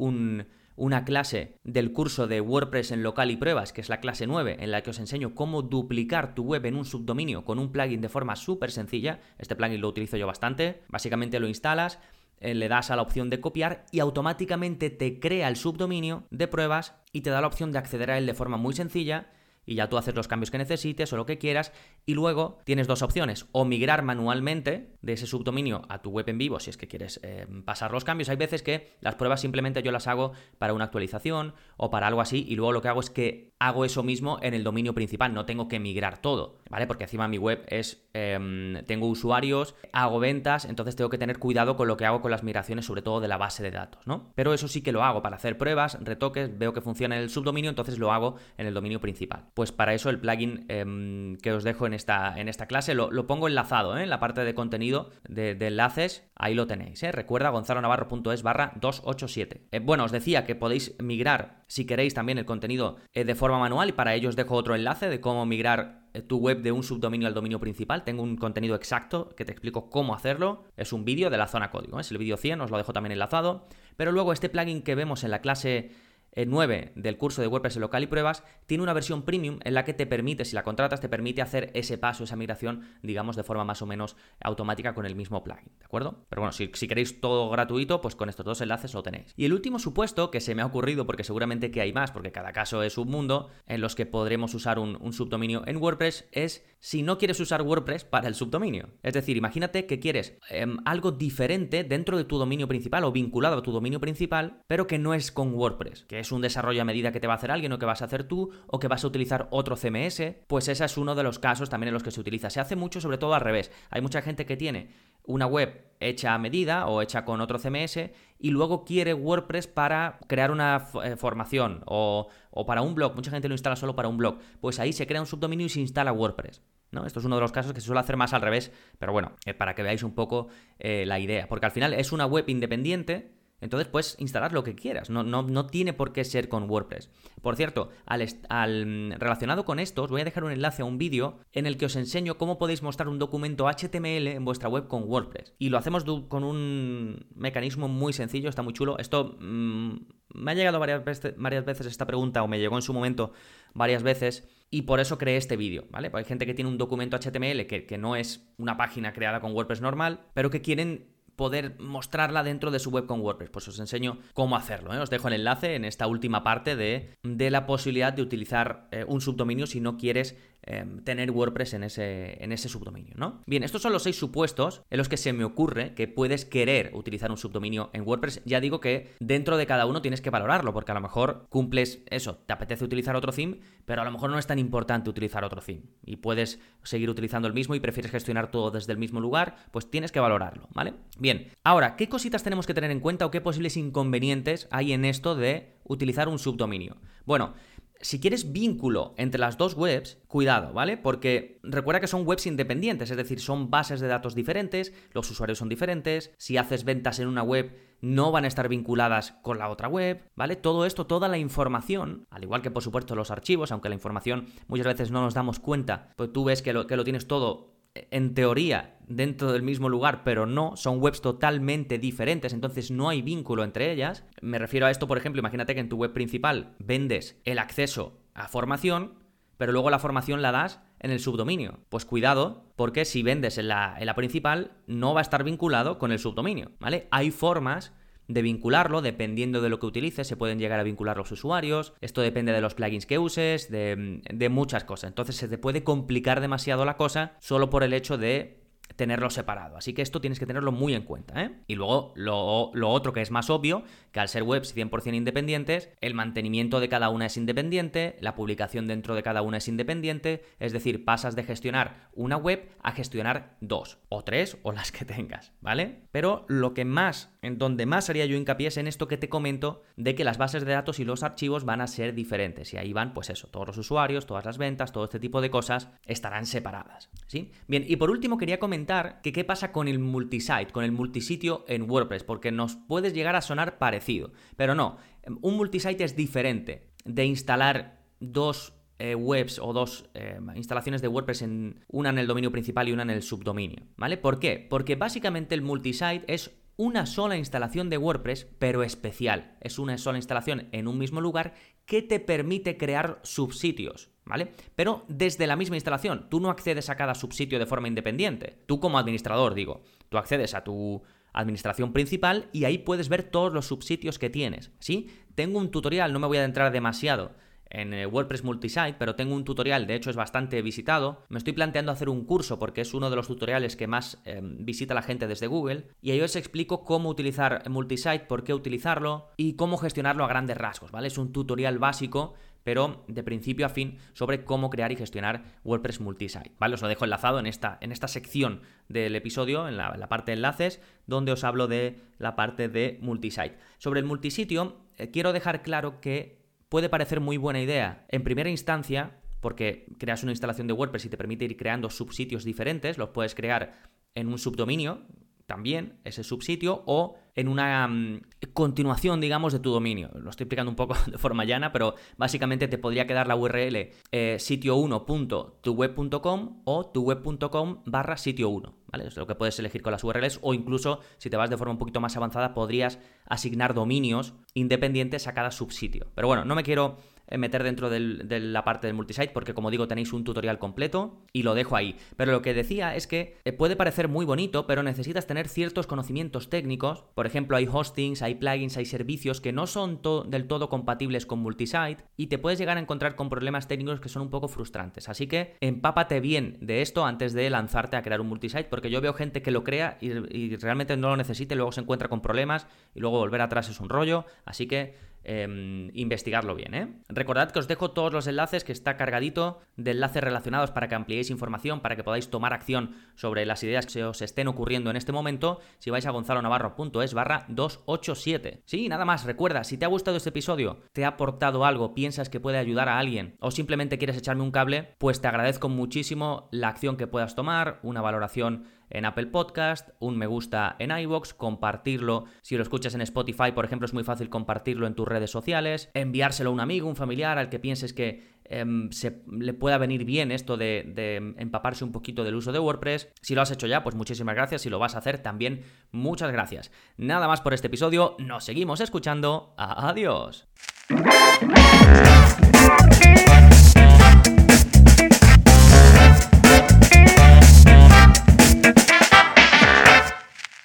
una 0.76 1.04
clase 1.04 1.58
del 1.64 1.92
curso 1.92 2.26
de 2.26 2.40
WordPress 2.40 2.92
en 2.92 3.02
local 3.02 3.30
y 3.30 3.36
pruebas, 3.36 3.72
que 3.72 3.80
es 3.80 3.88
la 3.88 4.00
clase 4.00 4.26
9, 4.26 4.58
en 4.60 4.70
la 4.70 4.82
que 4.82 4.90
os 4.90 4.98
enseño 4.98 5.34
cómo 5.34 5.62
duplicar 5.62 6.34
tu 6.34 6.44
web 6.44 6.64
en 6.66 6.76
un 6.76 6.84
subdominio 6.84 7.44
con 7.44 7.58
un 7.58 7.72
plugin 7.72 8.00
de 8.00 8.08
forma 8.08 8.36
súper 8.36 8.70
sencilla. 8.70 9.20
Este 9.38 9.56
plugin 9.56 9.80
lo 9.80 9.88
utilizo 9.88 10.16
yo 10.16 10.26
bastante. 10.26 10.82
Básicamente 10.88 11.40
lo 11.40 11.48
instalas 11.48 11.98
eh, 12.42 12.54
le 12.54 12.68
das 12.68 12.90
a 12.90 12.96
la 12.96 13.02
opción 13.02 13.30
de 13.30 13.40
copiar 13.40 13.86
y 13.92 14.00
automáticamente 14.00 14.90
te 14.90 15.20
crea 15.20 15.48
el 15.48 15.56
subdominio 15.56 16.24
de 16.30 16.48
pruebas 16.48 16.94
y 17.12 17.20
te 17.20 17.30
da 17.30 17.40
la 17.40 17.46
opción 17.46 17.72
de 17.72 17.78
acceder 17.78 18.10
a 18.10 18.18
él 18.18 18.26
de 18.26 18.34
forma 18.34 18.56
muy 18.56 18.74
sencilla 18.74 19.28
y 19.64 19.76
ya 19.76 19.88
tú 19.88 19.96
haces 19.96 20.14
los 20.14 20.28
cambios 20.28 20.50
que 20.50 20.58
necesites 20.58 21.12
o 21.12 21.16
lo 21.16 21.26
que 21.26 21.38
quieras 21.38 21.72
y 22.04 22.14
luego 22.14 22.58
tienes 22.64 22.86
dos 22.86 23.02
opciones, 23.02 23.46
o 23.52 23.64
migrar 23.64 24.02
manualmente 24.02 24.96
de 25.02 25.12
ese 25.12 25.26
subdominio 25.26 25.82
a 25.88 26.02
tu 26.02 26.10
web 26.10 26.28
en 26.28 26.38
vivo 26.38 26.60
si 26.60 26.70
es 26.70 26.76
que 26.76 26.88
quieres 26.88 27.20
eh, 27.22 27.46
pasar 27.64 27.92
los 27.92 28.04
cambios. 28.04 28.28
Hay 28.28 28.36
veces 28.36 28.62
que 28.62 28.92
las 29.00 29.14
pruebas 29.14 29.40
simplemente 29.40 29.82
yo 29.82 29.92
las 29.92 30.06
hago 30.06 30.32
para 30.58 30.74
una 30.74 30.84
actualización 30.84 31.54
o 31.76 31.90
para 31.90 32.06
algo 32.06 32.20
así 32.20 32.44
y 32.48 32.56
luego 32.56 32.72
lo 32.72 32.82
que 32.82 32.88
hago 32.88 33.00
es 33.00 33.10
que 33.10 33.52
hago 33.58 33.84
eso 33.84 34.02
mismo 34.02 34.38
en 34.42 34.54
el 34.54 34.64
dominio 34.64 34.94
principal, 34.94 35.32
no 35.32 35.46
tengo 35.46 35.68
que 35.68 35.78
migrar 35.78 36.18
todo, 36.18 36.58
¿vale? 36.68 36.86
Porque 36.86 37.04
encima 37.04 37.28
mi 37.28 37.38
web 37.38 37.64
es, 37.68 38.08
em, 38.12 38.84
tengo 38.86 39.06
usuarios, 39.06 39.76
hago 39.92 40.18
ventas, 40.18 40.64
entonces 40.64 40.96
tengo 40.96 41.10
que 41.10 41.18
tener 41.18 41.38
cuidado 41.38 41.76
con 41.76 41.86
lo 41.86 41.96
que 41.96 42.04
hago 42.04 42.20
con 42.20 42.32
las 42.32 42.42
migraciones, 42.42 42.86
sobre 42.86 43.02
todo 43.02 43.20
de 43.20 43.28
la 43.28 43.36
base 43.36 43.62
de 43.62 43.70
datos, 43.70 44.04
¿no? 44.06 44.32
Pero 44.34 44.52
eso 44.52 44.66
sí 44.66 44.82
que 44.82 44.90
lo 44.90 45.04
hago 45.04 45.22
para 45.22 45.36
hacer 45.36 45.58
pruebas, 45.58 45.98
retoques, 46.00 46.58
veo 46.58 46.72
que 46.72 46.80
funciona 46.80 47.16
en 47.16 47.22
el 47.22 47.30
subdominio, 47.30 47.70
entonces 47.70 47.98
lo 47.98 48.12
hago 48.12 48.36
en 48.58 48.66
el 48.66 48.74
dominio 48.74 49.00
principal. 49.00 49.44
Pues 49.54 49.70
para 49.70 49.92
eso 49.92 50.08
el 50.08 50.18
plugin 50.18 50.64
em, 50.68 51.36
que 51.36 51.52
os 51.52 51.62
dejo 51.62 51.86
en 51.86 51.92
esta, 51.92 52.38
en 52.38 52.48
esta 52.48 52.66
clase 52.66 52.94
lo, 52.94 53.26
pongo 53.26 53.48
enlazado 53.48 53.98
¿eh? 53.98 54.02
en 54.02 54.10
la 54.10 54.18
parte 54.18 54.44
de 54.44 54.54
contenido 54.54 55.10
de, 55.28 55.50
enlaces, 55.50 56.26
ahí 56.36 56.54
lo 56.54 56.66
tenéis. 56.66 57.02
¿eh? 57.02 57.12
Recuerda 57.12 57.50
gonzalonavarro.es 57.50 58.42
barra 58.42 58.72
287. 58.76 59.68
Eh, 59.70 59.80
bueno, 59.80 60.04
os 60.04 60.12
decía 60.12 60.46
que 60.46 60.54
podéis 60.54 60.96
migrar 61.02 61.64
si 61.66 61.84
queréis 61.84 62.14
también 62.14 62.38
el 62.38 62.46
contenido 62.46 62.96
de 63.14 63.34
forma 63.34 63.58
manual 63.58 63.90
y 63.90 63.92
para 63.92 64.14
ello 64.14 64.28
os 64.28 64.36
dejo 64.36 64.54
otro 64.54 64.74
enlace 64.74 65.08
de 65.08 65.20
cómo 65.20 65.44
migrar 65.46 66.02
tu 66.26 66.38
web 66.38 66.60
de 66.60 66.72
un 66.72 66.82
subdominio 66.82 67.28
al 67.28 67.34
dominio 67.34 67.60
principal. 67.60 68.04
Tengo 68.04 68.22
un 68.22 68.36
contenido 68.36 68.74
exacto 68.74 69.30
que 69.36 69.44
te 69.44 69.52
explico 69.52 69.88
cómo 69.88 70.14
hacerlo. 70.14 70.64
Es 70.76 70.92
un 70.92 71.04
vídeo 71.04 71.30
de 71.30 71.38
la 71.38 71.46
zona 71.46 71.70
código. 71.70 71.98
Es 72.00 72.10
el 72.10 72.18
vídeo 72.18 72.36
100, 72.36 72.60
os 72.60 72.70
lo 72.70 72.76
dejo 72.76 72.92
también 72.92 73.12
enlazado. 73.12 73.66
Pero 73.96 74.12
luego 74.12 74.32
este 74.32 74.48
plugin 74.48 74.82
que 74.82 74.94
vemos 74.94 75.24
en 75.24 75.30
la 75.30 75.40
clase 75.40 75.90
9 76.34 76.92
del 76.94 77.18
curso 77.18 77.42
de 77.42 77.48
WordPress 77.48 77.76
local 77.76 78.02
y 78.02 78.06
pruebas 78.06 78.42
tiene 78.66 78.82
una 78.82 78.92
versión 78.92 79.22
premium 79.22 79.58
en 79.64 79.74
la 79.74 79.84
que 79.84 79.94
te 79.94 80.06
permite, 80.06 80.44
si 80.44 80.54
la 80.54 80.62
contratas, 80.62 81.00
te 81.00 81.08
permite 81.08 81.42
hacer 81.42 81.70
ese 81.74 81.98
paso, 81.98 82.24
esa 82.24 82.36
migración, 82.36 82.88
digamos, 83.02 83.36
de 83.36 83.42
forma 83.42 83.64
más 83.64 83.82
o 83.82 83.86
menos 83.86 84.16
automática 84.40 84.94
con 84.94 85.06
el 85.06 85.14
mismo 85.14 85.44
plugin, 85.44 85.72
¿de 85.78 85.84
acuerdo? 85.84 86.24
Pero 86.28 86.42
bueno, 86.42 86.52
si, 86.52 86.68
queréis 86.68 87.20
todo 87.20 87.50
gratuito, 87.50 88.00
pues 88.00 88.16
con 88.16 88.28
estos 88.28 88.46
dos 88.46 88.60
enlaces 88.60 88.94
lo 88.94 89.02
tenéis. 89.02 89.32
Y 89.36 89.44
el 89.44 89.52
último 89.52 89.78
supuesto 89.78 90.30
que 90.30 90.40
se 90.40 90.54
me 90.54 90.62
ha 90.62 90.66
ocurrido, 90.66 91.06
porque 91.06 91.24
seguramente 91.24 91.70
que 91.70 91.80
hay 91.80 91.92
más, 91.92 92.10
porque 92.10 92.32
cada 92.32 92.52
caso 92.52 92.82
es 92.82 92.98
un 92.98 93.08
mundo, 93.08 93.50
en 93.66 93.80
los 93.80 93.94
que 93.94 94.06
podremos 94.06 94.54
usar 94.54 94.78
un, 94.78 95.12
subdominio 95.12 95.62
en 95.66 95.76
WordPress, 95.76 96.28
es 96.32 96.64
si 96.82 97.04
no 97.04 97.16
quieres 97.16 97.38
usar 97.38 97.62
WordPress 97.62 98.04
para 98.04 98.26
el 98.26 98.34
subdominio. 98.34 98.88
Es 99.04 99.14
decir, 99.14 99.36
imagínate 99.36 99.86
que 99.86 100.00
quieres 100.00 100.36
em, 100.50 100.78
algo 100.84 101.12
diferente 101.12 101.84
dentro 101.84 102.16
de 102.18 102.24
tu 102.24 102.38
dominio 102.38 102.66
principal 102.66 103.04
o 103.04 103.12
vinculado 103.12 103.58
a 103.58 103.62
tu 103.62 103.70
dominio 103.70 104.00
principal, 104.00 104.62
pero 104.66 104.88
que 104.88 104.98
no 104.98 105.14
es 105.14 105.30
con 105.30 105.54
WordPress, 105.54 106.04
que 106.08 106.18
es 106.18 106.32
un 106.32 106.42
desarrollo 106.42 106.82
a 106.82 106.84
medida 106.84 107.12
que 107.12 107.20
te 107.20 107.28
va 107.28 107.34
a 107.34 107.36
hacer 107.36 107.52
alguien 107.52 107.72
o 107.72 107.78
que 107.78 107.86
vas 107.86 108.02
a 108.02 108.06
hacer 108.06 108.24
tú 108.24 108.50
o 108.66 108.80
que 108.80 108.88
vas 108.88 109.04
a 109.04 109.06
utilizar 109.06 109.46
otro 109.52 109.76
CMS, 109.76 110.22
pues 110.48 110.66
ese 110.66 110.84
es 110.84 110.96
uno 110.96 111.14
de 111.14 111.22
los 111.22 111.38
casos 111.38 111.70
también 111.70 111.88
en 111.88 111.94
los 111.94 112.02
que 112.02 112.10
se 112.10 112.20
utiliza. 112.20 112.50
Se 112.50 112.58
hace 112.58 112.74
mucho 112.74 113.00
sobre 113.00 113.18
todo 113.18 113.34
al 113.34 113.42
revés. 113.42 113.70
Hay 113.90 114.02
mucha 114.02 114.20
gente 114.20 114.44
que 114.44 114.56
tiene 114.56 114.90
una 115.24 115.46
web 115.46 115.92
hecha 116.00 116.34
a 116.34 116.38
medida 116.38 116.86
o 116.86 117.00
hecha 117.00 117.24
con 117.24 117.40
otro 117.40 117.58
CMS 117.58 118.10
y 118.38 118.50
luego 118.50 118.84
quiere 118.84 119.14
WordPress 119.14 119.68
para 119.68 120.18
crear 120.26 120.50
una 120.50 120.88
eh, 121.04 121.16
formación 121.16 121.82
o, 121.86 122.28
para 122.66 122.82
un 122.82 122.94
blog. 122.94 123.14
Mucha 123.14 123.30
gente 123.30 123.48
lo 123.48 123.54
instala 123.54 123.76
solo 123.76 123.94
para 123.94 124.08
un 124.08 124.16
blog. 124.16 124.38
Pues 124.60 124.80
ahí 124.80 124.92
se 124.92 125.06
crea 125.06 125.20
un 125.20 125.26
subdominio 125.26 125.66
y 125.66 125.68
se 125.68 125.80
instala 125.80 126.12
WordPress. 126.12 126.62
¿No? 126.90 127.06
Esto 127.06 127.20
es 127.20 127.24
uno 127.24 127.36
de 127.36 127.40
los 127.40 127.52
casos 127.52 127.72
que 127.72 127.80
se 127.80 127.86
suele 127.86 128.00
hacer 128.00 128.18
más 128.18 128.34
al 128.34 128.42
revés, 128.42 128.70
pero 128.98 129.12
bueno, 129.12 129.32
eh, 129.46 129.54
para 129.54 129.74
que 129.74 129.82
veáis 129.82 130.02
un 130.02 130.14
poco 130.14 130.48
eh, 130.78 131.06
la 131.06 131.18
idea. 131.20 131.48
Porque 131.48 131.64
al 131.64 131.72
final 131.72 131.94
es 131.94 132.12
una 132.12 132.26
web 132.26 132.44
independiente 132.48 133.32
Entonces 133.62 133.88
puedes 133.88 134.16
instalar 134.18 134.52
lo 134.52 134.64
que 134.64 134.74
quieras, 134.74 135.08
no, 135.08 135.22
no, 135.22 135.42
no 135.42 135.66
tiene 135.66 135.92
por 135.92 136.12
qué 136.12 136.24
ser 136.24 136.48
con 136.48 136.68
WordPress. 136.68 137.08
Por 137.40 137.56
cierto, 137.56 137.90
al, 138.04 138.26
al, 138.48 139.14
relacionado 139.18 139.64
con 139.64 139.78
esto, 139.78 140.02
os 140.02 140.10
voy 140.10 140.20
a 140.20 140.24
dejar 140.24 140.44
un 140.44 140.52
enlace 140.52 140.82
a 140.82 140.84
un 140.84 140.98
vídeo 140.98 141.38
en 141.52 141.66
el 141.66 141.76
que 141.76 141.86
os 141.86 141.96
enseño 141.96 142.36
cómo 142.36 142.58
podéis 142.58 142.82
mostrar 142.82 143.08
un 143.08 143.18
documento 143.18 143.68
HTML 143.68 144.26
en 144.26 144.44
vuestra 144.44 144.68
web 144.68 144.88
con 144.88 145.04
WordPress. 145.04 145.54
Y 145.58 145.68
lo 145.68 145.78
hacemos 145.78 146.04
con 146.28 146.44
un 146.44 147.24
mecanismo 147.34 147.88
muy 147.88 148.12
sencillo, 148.12 148.48
está 148.48 148.62
muy 148.62 148.72
chulo. 148.72 148.98
Esto 148.98 149.36
mmm, 149.40 149.94
me 150.34 150.50
ha 150.50 150.54
llegado 150.54 150.78
varias 150.78 151.04
veces, 151.04 151.34
varias 151.36 151.64
veces 151.64 151.86
esta 151.86 152.06
pregunta, 152.06 152.42
o 152.42 152.48
me 152.48 152.58
llegó 152.58 152.76
en 152.76 152.82
su 152.82 152.92
momento 152.92 153.32
varias 153.74 154.02
veces, 154.02 154.48
y 154.70 154.82
por 154.82 155.00
eso 155.00 155.18
creé 155.18 155.36
este 155.36 155.56
vídeo, 155.56 155.84
¿vale? 155.90 156.10
Hay 156.12 156.24
gente 156.24 156.46
que 156.46 156.54
tiene 156.54 156.70
un 156.70 156.78
documento 156.78 157.16
HTML 157.18 157.66
que, 157.66 157.84
que 157.86 157.98
no 157.98 158.16
es 158.16 158.52
una 158.56 158.76
página 158.76 159.12
creada 159.12 159.40
con 159.40 159.52
WordPress 159.52 159.80
normal, 159.80 160.20
pero 160.34 160.50
que 160.50 160.62
quieren 160.62 161.11
poder 161.36 161.78
mostrarla 161.78 162.42
dentro 162.42 162.70
de 162.70 162.78
su 162.78 162.90
web 162.90 163.06
con 163.06 163.20
WordPress. 163.20 163.50
Pues 163.50 163.68
os 163.68 163.78
enseño 163.78 164.18
cómo 164.34 164.56
hacerlo. 164.56 164.94
¿eh? 164.94 164.98
Os 164.98 165.10
dejo 165.10 165.28
el 165.28 165.34
enlace 165.34 165.74
en 165.74 165.84
esta 165.84 166.06
última 166.06 166.42
parte 166.42 166.76
de, 166.76 167.14
de 167.22 167.50
la 167.50 167.66
posibilidad 167.66 168.12
de 168.12 168.22
utilizar 168.22 168.88
eh, 168.90 169.04
un 169.06 169.20
subdominio 169.20 169.66
si 169.66 169.80
no 169.80 169.96
quieres 169.96 170.36
Em, 170.64 171.02
tener 171.02 171.32
WordPress 171.32 171.74
en 171.74 171.82
ese, 171.82 172.42
en 172.42 172.52
ese 172.52 172.68
subdominio, 172.68 173.14
¿no? 173.16 173.42
Bien, 173.46 173.64
estos 173.64 173.82
son 173.82 173.92
los 173.92 174.04
seis 174.04 174.16
supuestos 174.16 174.82
en 174.90 174.98
los 174.98 175.08
que 175.08 175.16
se 175.16 175.32
me 175.32 175.42
ocurre 175.42 175.92
que 175.94 176.06
puedes 176.06 176.44
querer 176.44 176.92
utilizar 176.94 177.32
un 177.32 177.36
subdominio 177.36 177.90
en 177.92 178.06
WordPress. 178.06 178.42
Ya 178.44 178.60
digo 178.60 178.78
que 178.78 179.10
dentro 179.18 179.56
de 179.56 179.66
cada 179.66 179.86
uno 179.86 180.02
tienes 180.02 180.20
que 180.20 180.30
valorarlo, 180.30 180.72
porque 180.72 180.92
a 180.92 180.94
lo 180.94 181.00
mejor 181.00 181.46
cumples 181.48 182.04
eso, 182.10 182.36
te 182.46 182.52
apetece 182.52 182.84
utilizar 182.84 183.16
otro 183.16 183.32
theme, 183.32 183.58
pero 183.84 184.02
a 184.02 184.04
lo 184.04 184.12
mejor 184.12 184.30
no 184.30 184.38
es 184.38 184.46
tan 184.46 184.60
importante 184.60 185.10
utilizar 185.10 185.42
otro 185.42 185.60
theme 185.60 185.82
y 186.04 186.16
puedes 186.18 186.60
seguir 186.84 187.10
utilizando 187.10 187.48
el 187.48 187.54
mismo 187.54 187.74
y 187.74 187.80
prefieres 187.80 188.12
gestionar 188.12 188.52
todo 188.52 188.70
desde 188.70 188.92
el 188.92 188.98
mismo 188.98 189.20
lugar, 189.20 189.56
pues 189.72 189.90
tienes 189.90 190.12
que 190.12 190.20
valorarlo, 190.20 190.68
¿vale? 190.72 190.94
Bien, 191.18 191.48
ahora, 191.64 191.96
¿qué 191.96 192.08
cositas 192.08 192.44
tenemos 192.44 192.68
que 192.68 192.74
tener 192.74 192.92
en 192.92 193.00
cuenta 193.00 193.26
o 193.26 193.32
qué 193.32 193.40
posibles 193.40 193.76
inconvenientes 193.76 194.68
hay 194.70 194.92
en 194.92 195.06
esto 195.06 195.34
de 195.34 195.74
utilizar 195.82 196.28
un 196.28 196.38
subdominio? 196.38 196.98
Bueno, 197.24 197.54
si 198.02 198.20
quieres 198.20 198.52
vínculo 198.52 199.14
entre 199.16 199.40
las 199.40 199.56
dos 199.56 199.74
webs, 199.74 200.18
cuidado, 200.26 200.72
¿vale? 200.72 200.98
Porque 200.98 201.60
recuerda 201.62 202.00
que 202.00 202.06
son 202.06 202.26
webs 202.26 202.46
independientes, 202.46 203.10
es 203.10 203.16
decir, 203.16 203.40
son 203.40 203.70
bases 203.70 204.00
de 204.00 204.08
datos 204.08 204.34
diferentes, 204.34 204.92
los 205.12 205.30
usuarios 205.30 205.58
son 205.58 205.68
diferentes, 205.68 206.32
si 206.36 206.56
haces 206.56 206.84
ventas 206.84 207.18
en 207.20 207.28
una 207.28 207.42
web 207.42 207.74
no 208.02 208.32
van 208.32 208.44
a 208.44 208.48
estar 208.48 208.68
vinculadas 208.68 209.32
con 209.42 209.58
la 209.58 209.68
otra 209.68 209.88
web, 209.88 210.28
¿vale? 210.34 210.56
Todo 210.56 210.84
esto, 210.84 211.06
toda 211.06 211.28
la 211.28 211.38
información, 211.38 212.26
al 212.30 212.42
igual 212.42 212.60
que 212.60 212.72
por 212.72 212.82
supuesto 212.82 213.14
los 213.14 213.30
archivos, 213.30 213.70
aunque 213.70 213.88
la 213.88 213.94
información 213.94 214.46
muchas 214.66 214.86
veces 214.86 215.10
no 215.12 215.22
nos 215.22 215.34
damos 215.34 215.60
cuenta, 215.60 216.10
pues 216.16 216.32
tú 216.32 216.44
ves 216.44 216.62
que 216.62 216.72
lo, 216.72 216.88
que 216.88 216.96
lo 216.96 217.04
tienes 217.04 217.28
todo 217.28 217.72
en 217.94 218.34
teoría 218.34 218.96
dentro 219.06 219.52
del 219.52 219.62
mismo 219.62 219.88
lugar, 219.88 220.22
pero 220.24 220.46
no, 220.46 220.76
son 220.76 221.00
webs 221.00 221.20
totalmente 221.20 221.98
diferentes, 221.98 222.52
entonces 222.52 222.90
no 222.90 223.08
hay 223.08 223.22
vínculo 223.22 223.64
entre 223.64 223.92
ellas. 223.92 224.24
Me 224.40 224.58
refiero 224.58 224.86
a 224.86 224.90
esto, 224.90 225.06
por 225.06 225.18
ejemplo, 225.18 225.40
imagínate 225.40 225.74
que 225.74 225.80
en 225.80 225.88
tu 225.88 225.96
web 225.96 226.12
principal 226.12 226.74
vendes 226.78 227.40
el 227.44 227.58
acceso 227.58 228.18
a 228.34 228.48
formación, 228.48 229.14
pero 229.58 229.72
luego 229.72 229.90
la 229.90 229.98
formación 229.98 230.40
la 230.42 230.52
das 230.52 230.80
en 231.00 231.10
el 231.10 231.20
subdominio. 231.20 231.80
Pues 231.88 232.04
cuidado, 232.04 232.64
porque 232.76 233.04
si 233.04 233.22
vendes 233.22 233.58
en 233.58 233.68
la, 233.68 233.96
en 233.98 234.06
la 234.06 234.14
principal, 234.14 234.72
no 234.86 235.12
va 235.14 235.20
a 235.20 235.22
estar 235.22 235.44
vinculado 235.44 235.98
con 235.98 236.12
el 236.12 236.18
subdominio, 236.18 236.72
¿vale? 236.80 237.08
Hay 237.10 237.30
formas 237.30 237.92
de 238.28 238.42
vincularlo, 238.42 239.02
dependiendo 239.02 239.60
de 239.60 239.68
lo 239.68 239.78
que 239.78 239.86
utilices, 239.86 240.26
se 240.26 240.36
pueden 240.36 240.58
llegar 240.58 240.80
a 240.80 240.84
vincular 240.84 241.16
los 241.16 241.32
usuarios, 241.32 241.92
esto 242.00 242.20
depende 242.20 242.52
de 242.52 242.60
los 242.60 242.74
plugins 242.74 243.06
que 243.06 243.18
uses, 243.18 243.70
de, 243.70 244.22
de 244.22 244.48
muchas 244.48 244.84
cosas. 244.84 245.08
Entonces 245.08 245.36
se 245.36 245.48
te 245.48 245.58
puede 245.58 245.84
complicar 245.84 246.40
demasiado 246.40 246.84
la 246.84 246.96
cosa 246.96 247.36
solo 247.40 247.70
por 247.70 247.82
el 247.82 247.92
hecho 247.92 248.18
de 248.18 248.61
tenerlo 248.96 249.30
separado. 249.30 249.76
Así 249.76 249.92
que 249.92 250.02
esto 250.02 250.20
tienes 250.20 250.38
que 250.38 250.46
tenerlo 250.46 250.72
muy 250.72 250.94
en 250.94 251.02
cuenta. 251.02 251.42
¿eh? 251.42 251.50
Y 251.66 251.74
luego 251.74 252.12
lo, 252.16 252.70
otro 252.90 253.12
que 253.12 253.20
es 253.20 253.30
más 253.30 253.50
obvio, 253.50 253.84
que 254.12 254.20
al 254.20 254.28
ser 254.28 254.42
webs 254.42 254.76
100% 254.76 255.14
independientes, 255.14 255.90
el 256.00 256.14
mantenimiento 256.14 256.80
de 256.80 256.88
cada 256.88 257.08
una 257.08 257.26
es 257.26 257.36
independiente, 257.36 258.16
la 258.20 258.34
publicación 258.34 258.86
dentro 258.86 259.14
de 259.14 259.22
cada 259.22 259.42
una 259.42 259.58
es 259.58 259.68
independiente, 259.68 260.44
es 260.60 260.72
decir, 260.72 261.04
pasas 261.04 261.36
de 261.36 261.44
gestionar 261.44 262.08
una 262.12 262.36
web 262.36 262.68
a 262.82 262.92
gestionar 262.92 263.56
dos 263.60 263.98
o 264.08 264.22
tres 264.24 264.58
o 264.62 264.72
las 264.72 264.92
que 264.92 265.04
tengas, 265.04 265.52
¿vale? 265.60 266.02
Pero 266.10 266.44
lo 266.48 266.74
que 266.74 266.84
más, 266.84 267.30
en 267.42 267.58
donde 267.58 267.86
más 267.86 268.10
haría 268.10 268.26
yo 268.26 268.36
hincapié 268.36 268.68
es 268.68 268.76
en 268.76 268.86
esto 268.86 269.08
que 269.08 269.16
te 269.16 269.28
comento 269.28 269.82
de 269.96 270.14
que 270.14 270.24
las 270.24 270.38
bases 270.38 270.64
de 270.64 270.72
datos 270.72 271.00
y 271.00 271.04
los 271.04 271.22
archivos 271.22 271.64
van 271.64 271.80
a 271.80 271.86
ser 271.86 272.14
diferentes 272.14 272.72
y 272.74 272.76
ahí 272.76 272.92
van, 272.92 273.14
pues 273.14 273.30
eso, 273.30 273.48
todos 273.48 273.66
los 273.66 273.78
usuarios, 273.78 274.26
todas 274.26 274.44
las 274.44 274.58
ventas, 274.58 274.92
todo 274.92 275.04
este 275.04 275.20
tipo 275.20 275.40
de 275.40 275.50
cosas 275.50 275.88
estarán 276.06 276.46
separadas, 276.46 277.10
¿sí? 277.26 277.52
Bien, 277.66 277.84
y 277.86 277.96
por 277.96 278.10
último 278.10 278.36
quería 278.38 278.58
comentar 278.58 278.81
que 279.22 279.32
qué 279.32 279.44
pasa 279.44 279.72
con 279.72 279.88
el 279.88 279.98
multisite, 279.98 280.68
con 280.72 280.84
el 280.84 280.92
multisitio 280.92 281.64
en 281.68 281.90
WordPress, 281.90 282.24
porque 282.24 282.52
nos 282.52 282.76
puedes 282.76 283.14
llegar 283.14 283.36
a 283.36 283.42
sonar 283.42 283.78
parecido, 283.78 284.32
pero 284.56 284.74
no, 284.74 284.98
un 285.40 285.56
multisite 285.56 286.04
es 286.04 286.16
diferente 286.16 286.90
de 287.04 287.24
instalar 287.24 288.02
dos 288.20 288.74
eh, 288.98 289.14
webs 289.14 289.58
o 289.58 289.72
dos 289.72 290.08
eh, 290.14 290.38
instalaciones 290.54 291.02
de 291.02 291.08
WordPress 291.08 291.42
en 291.42 291.84
una 291.88 292.10
en 292.10 292.18
el 292.18 292.26
dominio 292.26 292.52
principal 292.52 292.88
y 292.88 292.92
una 292.92 293.02
en 293.02 293.10
el 293.10 293.22
subdominio, 293.22 293.86
¿vale? 293.96 294.16
¿Por 294.16 294.38
qué? 294.38 294.64
Porque 294.70 294.94
básicamente 294.94 295.54
el 295.54 295.62
multisite 295.62 296.24
es 296.28 296.52
una 296.76 297.06
sola 297.06 297.36
instalación 297.36 297.90
de 297.90 297.98
WordPress, 297.98 298.46
pero 298.58 298.82
especial. 298.82 299.56
Es 299.60 299.78
una 299.78 299.98
sola 299.98 300.18
instalación 300.18 300.68
en 300.72 300.88
un 300.88 300.98
mismo 300.98 301.20
lugar 301.20 301.54
que 301.84 302.02
te 302.02 302.20
permite 302.20 302.76
crear 302.76 303.20
subsitios. 303.24 304.11
¿Vale? 304.32 304.50
Pero 304.74 305.04
desde 305.08 305.46
la 305.46 305.56
misma 305.56 305.76
instalación, 305.76 306.26
tú 306.30 306.40
no 306.40 306.48
accedes 306.48 306.88
a 306.88 306.96
cada 306.96 307.14
subsitio 307.14 307.58
de 307.58 307.66
forma 307.66 307.88
independiente. 307.88 308.62
Tú 308.64 308.80
como 308.80 308.98
administrador, 308.98 309.52
digo, 309.52 309.82
tú 310.08 310.16
accedes 310.16 310.54
a 310.54 310.64
tu 310.64 311.02
administración 311.34 311.92
principal 311.92 312.48
y 312.50 312.64
ahí 312.64 312.78
puedes 312.78 313.10
ver 313.10 313.24
todos 313.24 313.52
los 313.52 313.66
subsitios 313.66 314.18
que 314.18 314.30
tienes, 314.30 314.70
¿sí? 314.78 315.10
Tengo 315.34 315.58
un 315.58 315.70
tutorial, 315.70 316.14
no 316.14 316.18
me 316.18 316.28
voy 316.28 316.38
a 316.38 316.40
adentrar 316.40 316.72
demasiado 316.72 317.32
en 317.68 317.92
eh, 317.92 318.06
WordPress 318.06 318.44
Multisite, 318.44 318.96
pero 318.98 319.16
tengo 319.16 319.34
un 319.34 319.44
tutorial, 319.44 319.86
de 319.86 319.96
hecho 319.96 320.08
es 320.08 320.16
bastante 320.16 320.60
visitado. 320.62 321.24
Me 321.28 321.38
estoy 321.38 321.52
planteando 321.52 321.92
hacer 321.92 322.08
un 322.08 322.24
curso 322.24 322.58
porque 322.58 322.82
es 322.82 322.94
uno 322.94 323.10
de 323.10 323.16
los 323.16 323.28
tutoriales 323.28 323.76
que 323.76 323.86
más 323.86 324.20
em, 324.24 324.64
visita 324.64 324.94
la 324.94 325.02
gente 325.02 325.26
desde 325.26 325.46
Google 325.46 325.88
y 326.00 326.10
ahí 326.10 326.20
os 326.20 326.36
explico 326.36 326.84
cómo 326.84 327.08
utilizar 327.08 327.68
Multisite, 327.68 328.20
por 328.20 328.44
qué 328.44 328.54
utilizarlo 328.54 329.28
y 329.36 329.56
cómo 329.56 329.78
gestionarlo 329.78 330.24
a 330.24 330.28
grandes 330.28 330.56
rasgos, 330.56 330.90
¿vale? 330.90 331.08
Es 331.08 331.18
un 331.18 331.32
tutorial 331.32 331.78
básico 331.78 332.34
pero 332.64 333.04
de 333.08 333.22
principio 333.22 333.66
a 333.66 333.68
fin 333.68 333.98
sobre 334.12 334.44
cómo 334.44 334.70
crear 334.70 334.92
y 334.92 334.96
gestionar 334.96 335.44
WordPress 335.64 336.00
multisite. 336.00 336.52
¿Vale? 336.58 336.74
Os 336.74 336.82
lo 336.82 336.88
dejo 336.88 337.04
enlazado 337.04 337.38
en 337.38 337.46
esta, 337.46 337.78
en 337.80 337.92
esta 337.92 338.08
sección 338.08 338.62
del 338.88 339.14
episodio, 339.16 339.68
en 339.68 339.76
la, 339.76 340.08
parte 340.08 340.32
de 340.32 340.36
enlaces, 340.36 340.80
donde 341.06 341.32
os 341.32 341.44
hablo 341.44 341.66
de 341.66 341.98
la 342.18 342.36
parte 342.36 342.68
de 342.68 342.98
multisite. 343.00 343.56
Sobre 343.78 344.00
el 344.00 344.06
multisitio, 344.06 344.76
eh, 344.98 345.10
quiero 345.10 345.32
dejar 345.32 345.62
claro 345.62 346.00
que 346.00 346.42
puede 346.68 346.88
parecer 346.88 347.20
muy 347.20 347.36
buena 347.36 347.60
idea 347.60 348.06
en 348.08 348.22
primera 348.22 348.50
instancia, 348.50 349.18
porque 349.40 349.86
creas 349.98 350.22
una 350.22 350.32
instalación 350.32 350.66
de 350.66 350.72
WordPress 350.72 351.04
y 351.06 351.08
te 351.08 351.16
permite 351.16 351.44
ir 351.44 351.56
creando 351.56 351.90
subsitios 351.90 352.44
diferentes, 352.44 352.96
los 352.96 353.10
puedes 353.10 353.34
crear 353.34 353.90
en 354.14 354.28
un 354.28 354.38
subdominio, 354.38 355.02
también 355.52 356.00
ese 356.04 356.24
subsitio 356.24 356.82
o 356.86 357.14
en 357.34 357.46
una 357.46 357.86
mm, 357.86 358.22
continuación, 358.54 359.20
digamos, 359.20 359.52
de 359.52 359.58
tu 359.58 359.70
dominio. 359.70 360.08
Lo 360.14 360.30
estoy 360.30 360.44
explicando 360.44 360.70
un 360.70 360.76
poco 360.76 360.96
de 361.10 361.18
forma 361.18 361.44
llana, 361.44 361.72
pero 361.72 361.94
básicamente 362.16 362.68
te 362.68 362.78
podría 362.78 363.06
quedar 363.06 363.26
la 363.26 363.36
URL 363.36 363.76
eh, 363.76 363.90
sitio1.tuweb.com 364.38 366.62
o 366.64 366.86
tuweb.com 366.86 367.82
barra 367.84 368.16
sitio 368.16 368.48
1. 368.48 368.74
¿Vale? 368.86 369.08
Es 369.08 369.16
lo 369.18 369.26
que 369.26 369.34
puedes 369.34 369.58
elegir 369.58 369.82
con 369.82 369.92
las 369.92 370.04
URLs 370.04 370.38
o 370.40 370.54
incluso 370.54 371.00
si 371.18 371.28
te 371.28 371.36
vas 371.36 371.50
de 371.50 371.58
forma 371.58 371.72
un 371.72 371.78
poquito 371.78 372.00
más 372.00 372.16
avanzada 372.16 372.54
podrías 372.54 372.98
asignar 373.26 373.74
dominios 373.74 374.32
independientes 374.54 375.26
a 375.26 375.34
cada 375.34 375.50
subsitio. 375.50 376.06
Pero 376.14 376.28
bueno, 376.28 376.46
no 376.46 376.54
me 376.54 376.62
quiero 376.62 376.96
meter 377.38 377.62
dentro 377.62 377.88
de 377.90 378.40
la 378.40 378.64
parte 378.64 378.86
del 378.86 378.94
multisite 378.94 379.32
porque 379.32 379.54
como 379.54 379.70
digo 379.70 379.88
tenéis 379.88 380.12
un 380.12 380.24
tutorial 380.24 380.58
completo 380.58 381.22
y 381.32 381.42
lo 381.42 381.54
dejo 381.54 381.76
ahí. 381.76 381.96
Pero 382.16 382.32
lo 382.32 382.42
que 382.42 382.54
decía 382.54 382.94
es 382.94 383.06
que 383.06 383.38
eh, 383.44 383.52
puede 383.52 383.76
parecer 383.76 384.08
muy 384.08 384.24
bonito 384.24 384.66
pero 384.66 384.82
necesitas 384.82 385.26
tener 385.26 385.48
ciertos 385.48 385.86
conocimientos 385.86 386.50
técnicos. 386.50 387.04
Por 387.14 387.26
ejemplo 387.26 387.56
hay 387.56 387.68
hostings, 387.70 388.22
hay 388.22 388.34
plugins, 388.34 388.76
hay 388.76 388.84
servicios 388.84 389.40
que 389.40 389.52
no 389.52 389.66
son 389.66 390.00
del 390.28 390.46
todo 390.46 390.68
compatibles 390.68 391.26
con 391.26 391.38
multisite 391.40 392.04
y 392.16 392.26
te 392.26 392.38
puedes 392.38 392.58
llegar 392.58 392.76
a 392.76 392.80
encontrar 392.80 393.16
con 393.16 393.28
problemas 393.28 393.68
técnicos 393.68 394.00
que 394.00 394.08
son 394.08 394.22
un 394.22 394.30
poco 394.30 394.48
frustrantes. 394.48 395.08
Así 395.08 395.26
que 395.26 395.56
empápate 395.60 396.20
bien 396.20 396.58
de 396.60 396.82
esto 396.82 397.04
antes 397.04 397.32
de 397.32 397.48
lanzarte 397.50 397.96
a 397.96 398.02
crear 398.02 398.20
un 398.20 398.28
multisite 398.28 398.64
porque 398.64 398.90
yo 398.90 399.00
veo 399.00 399.14
gente 399.14 399.42
que 399.42 399.50
lo 399.50 399.64
crea 399.64 399.98
y, 400.00 400.10
y 400.10 400.56
realmente 400.56 400.96
no 400.96 401.08
lo 401.08 401.16
necesita 401.16 401.54
y 401.54 401.56
luego 401.56 401.72
se 401.72 401.80
encuentra 401.80 402.08
con 402.08 402.20
problemas 402.20 402.66
y 402.94 403.00
luego 403.00 403.18
volver 403.18 403.40
atrás 403.40 403.68
es 403.68 403.80
un 403.80 403.88
rollo. 403.88 404.24
Así 404.44 404.66
que 404.66 405.11
em, 405.24 405.90
investigarlo 405.94 406.54
bien. 406.54 406.74
¿eh? 406.74 406.88
Recordad 407.08 407.50
que 407.50 407.58
os 407.58 407.68
dejo 407.68 407.92
todos 407.92 408.12
los 408.12 408.26
enlaces 408.26 408.64
que 408.64 408.72
está 408.72 408.96
cargadito 408.96 409.60
de 409.76 409.92
enlaces 409.92 410.22
relacionados 410.22 410.70
para 410.70 410.88
que 410.88 410.94
ampliéis 410.94 411.30
información, 411.30 411.80
para 411.80 411.96
que 411.96 412.04
podáis 412.04 412.28
tomar 412.28 412.52
acción 412.52 412.96
sobre 413.14 413.46
las 413.46 413.62
ideas 413.62 413.86
que 413.86 413.92
se 413.92 414.04
os 414.04 414.22
estén 414.22 414.48
ocurriendo 414.48 414.90
en 414.90 414.96
este 414.96 415.12
momento 415.12 415.60
si 415.78 415.90
vais 415.90 416.06
a 416.06 416.10
gonzalonavarro.es 416.10 417.14
barra 417.14 417.46
287. 417.48 418.62
Sí, 418.64 418.88
nada 418.88 419.04
más, 419.04 419.24
recuerda, 419.24 419.64
si 419.64 419.78
te 419.78 419.84
ha 419.84 419.88
gustado 419.88 420.16
este 420.16 420.30
episodio, 420.30 420.80
te 420.92 421.04
ha 421.04 421.08
aportado 421.08 421.64
algo, 421.64 421.94
piensas 421.94 422.28
que 422.28 422.40
puede 422.40 422.58
ayudar 422.58 422.88
a 422.88 422.98
alguien 422.98 423.36
o 423.40 423.50
simplemente 423.50 423.98
quieres 423.98 424.16
echarme 424.16 424.42
un 424.42 424.50
cable, 424.50 424.94
pues 424.98 425.20
te 425.20 425.28
agradezco 425.28 425.68
muchísimo 425.68 426.48
la 426.50 426.68
acción 426.68 426.96
que 426.96 427.06
puedas 427.06 427.34
tomar, 427.34 427.80
una 427.82 428.00
valoración 428.00 428.64
en 428.92 429.04
Apple 429.04 429.26
Podcast, 429.26 429.90
un 429.98 430.16
me 430.16 430.26
gusta 430.26 430.76
en 430.78 430.96
iBox, 430.96 431.34
compartirlo. 431.34 432.26
Si 432.42 432.56
lo 432.56 432.62
escuchas 432.62 432.94
en 432.94 433.00
Spotify, 433.00 433.52
por 433.54 433.64
ejemplo, 433.64 433.86
es 433.86 433.94
muy 433.94 434.04
fácil 434.04 434.28
compartirlo 434.28 434.86
en 434.86 434.94
tus 434.94 435.08
redes 435.08 435.30
sociales, 435.30 435.90
enviárselo 435.94 436.50
a 436.50 436.52
un 436.52 436.60
amigo, 436.60 436.88
un 436.88 436.96
familiar 436.96 437.38
al 437.38 437.48
que 437.48 437.58
pienses 437.58 437.92
que 437.92 438.30
em, 438.44 438.90
se, 438.90 439.22
le 439.30 439.54
pueda 439.54 439.78
venir 439.78 440.04
bien 440.04 440.30
esto 440.30 440.56
de, 440.56 440.84
de, 440.94 441.16
empaparse 441.38 441.84
un 441.84 441.92
poquito 441.92 442.22
del 442.24 442.36
uso 442.36 442.52
de 442.52 442.58
WordPress. 442.58 443.08
Si 443.20 443.34
lo 443.34 443.42
has 443.42 443.50
hecho 443.50 443.66
ya, 443.66 443.82
pues 443.82 443.96
muchísimas 443.96 444.34
gracias. 444.34 444.62
Si 444.62 444.70
lo 444.70 444.78
vas 444.78 444.94
a 444.94 444.98
hacer, 444.98 445.18
también 445.18 445.62
muchas 445.90 446.30
gracias. 446.30 446.70
Nada 446.96 447.26
más 447.26 447.40
por 447.40 447.54
este 447.54 447.68
episodio. 447.68 448.16
Nos 448.18 448.44
seguimos 448.44 448.80
escuchando. 448.80 449.54
Adiós. 449.56 450.48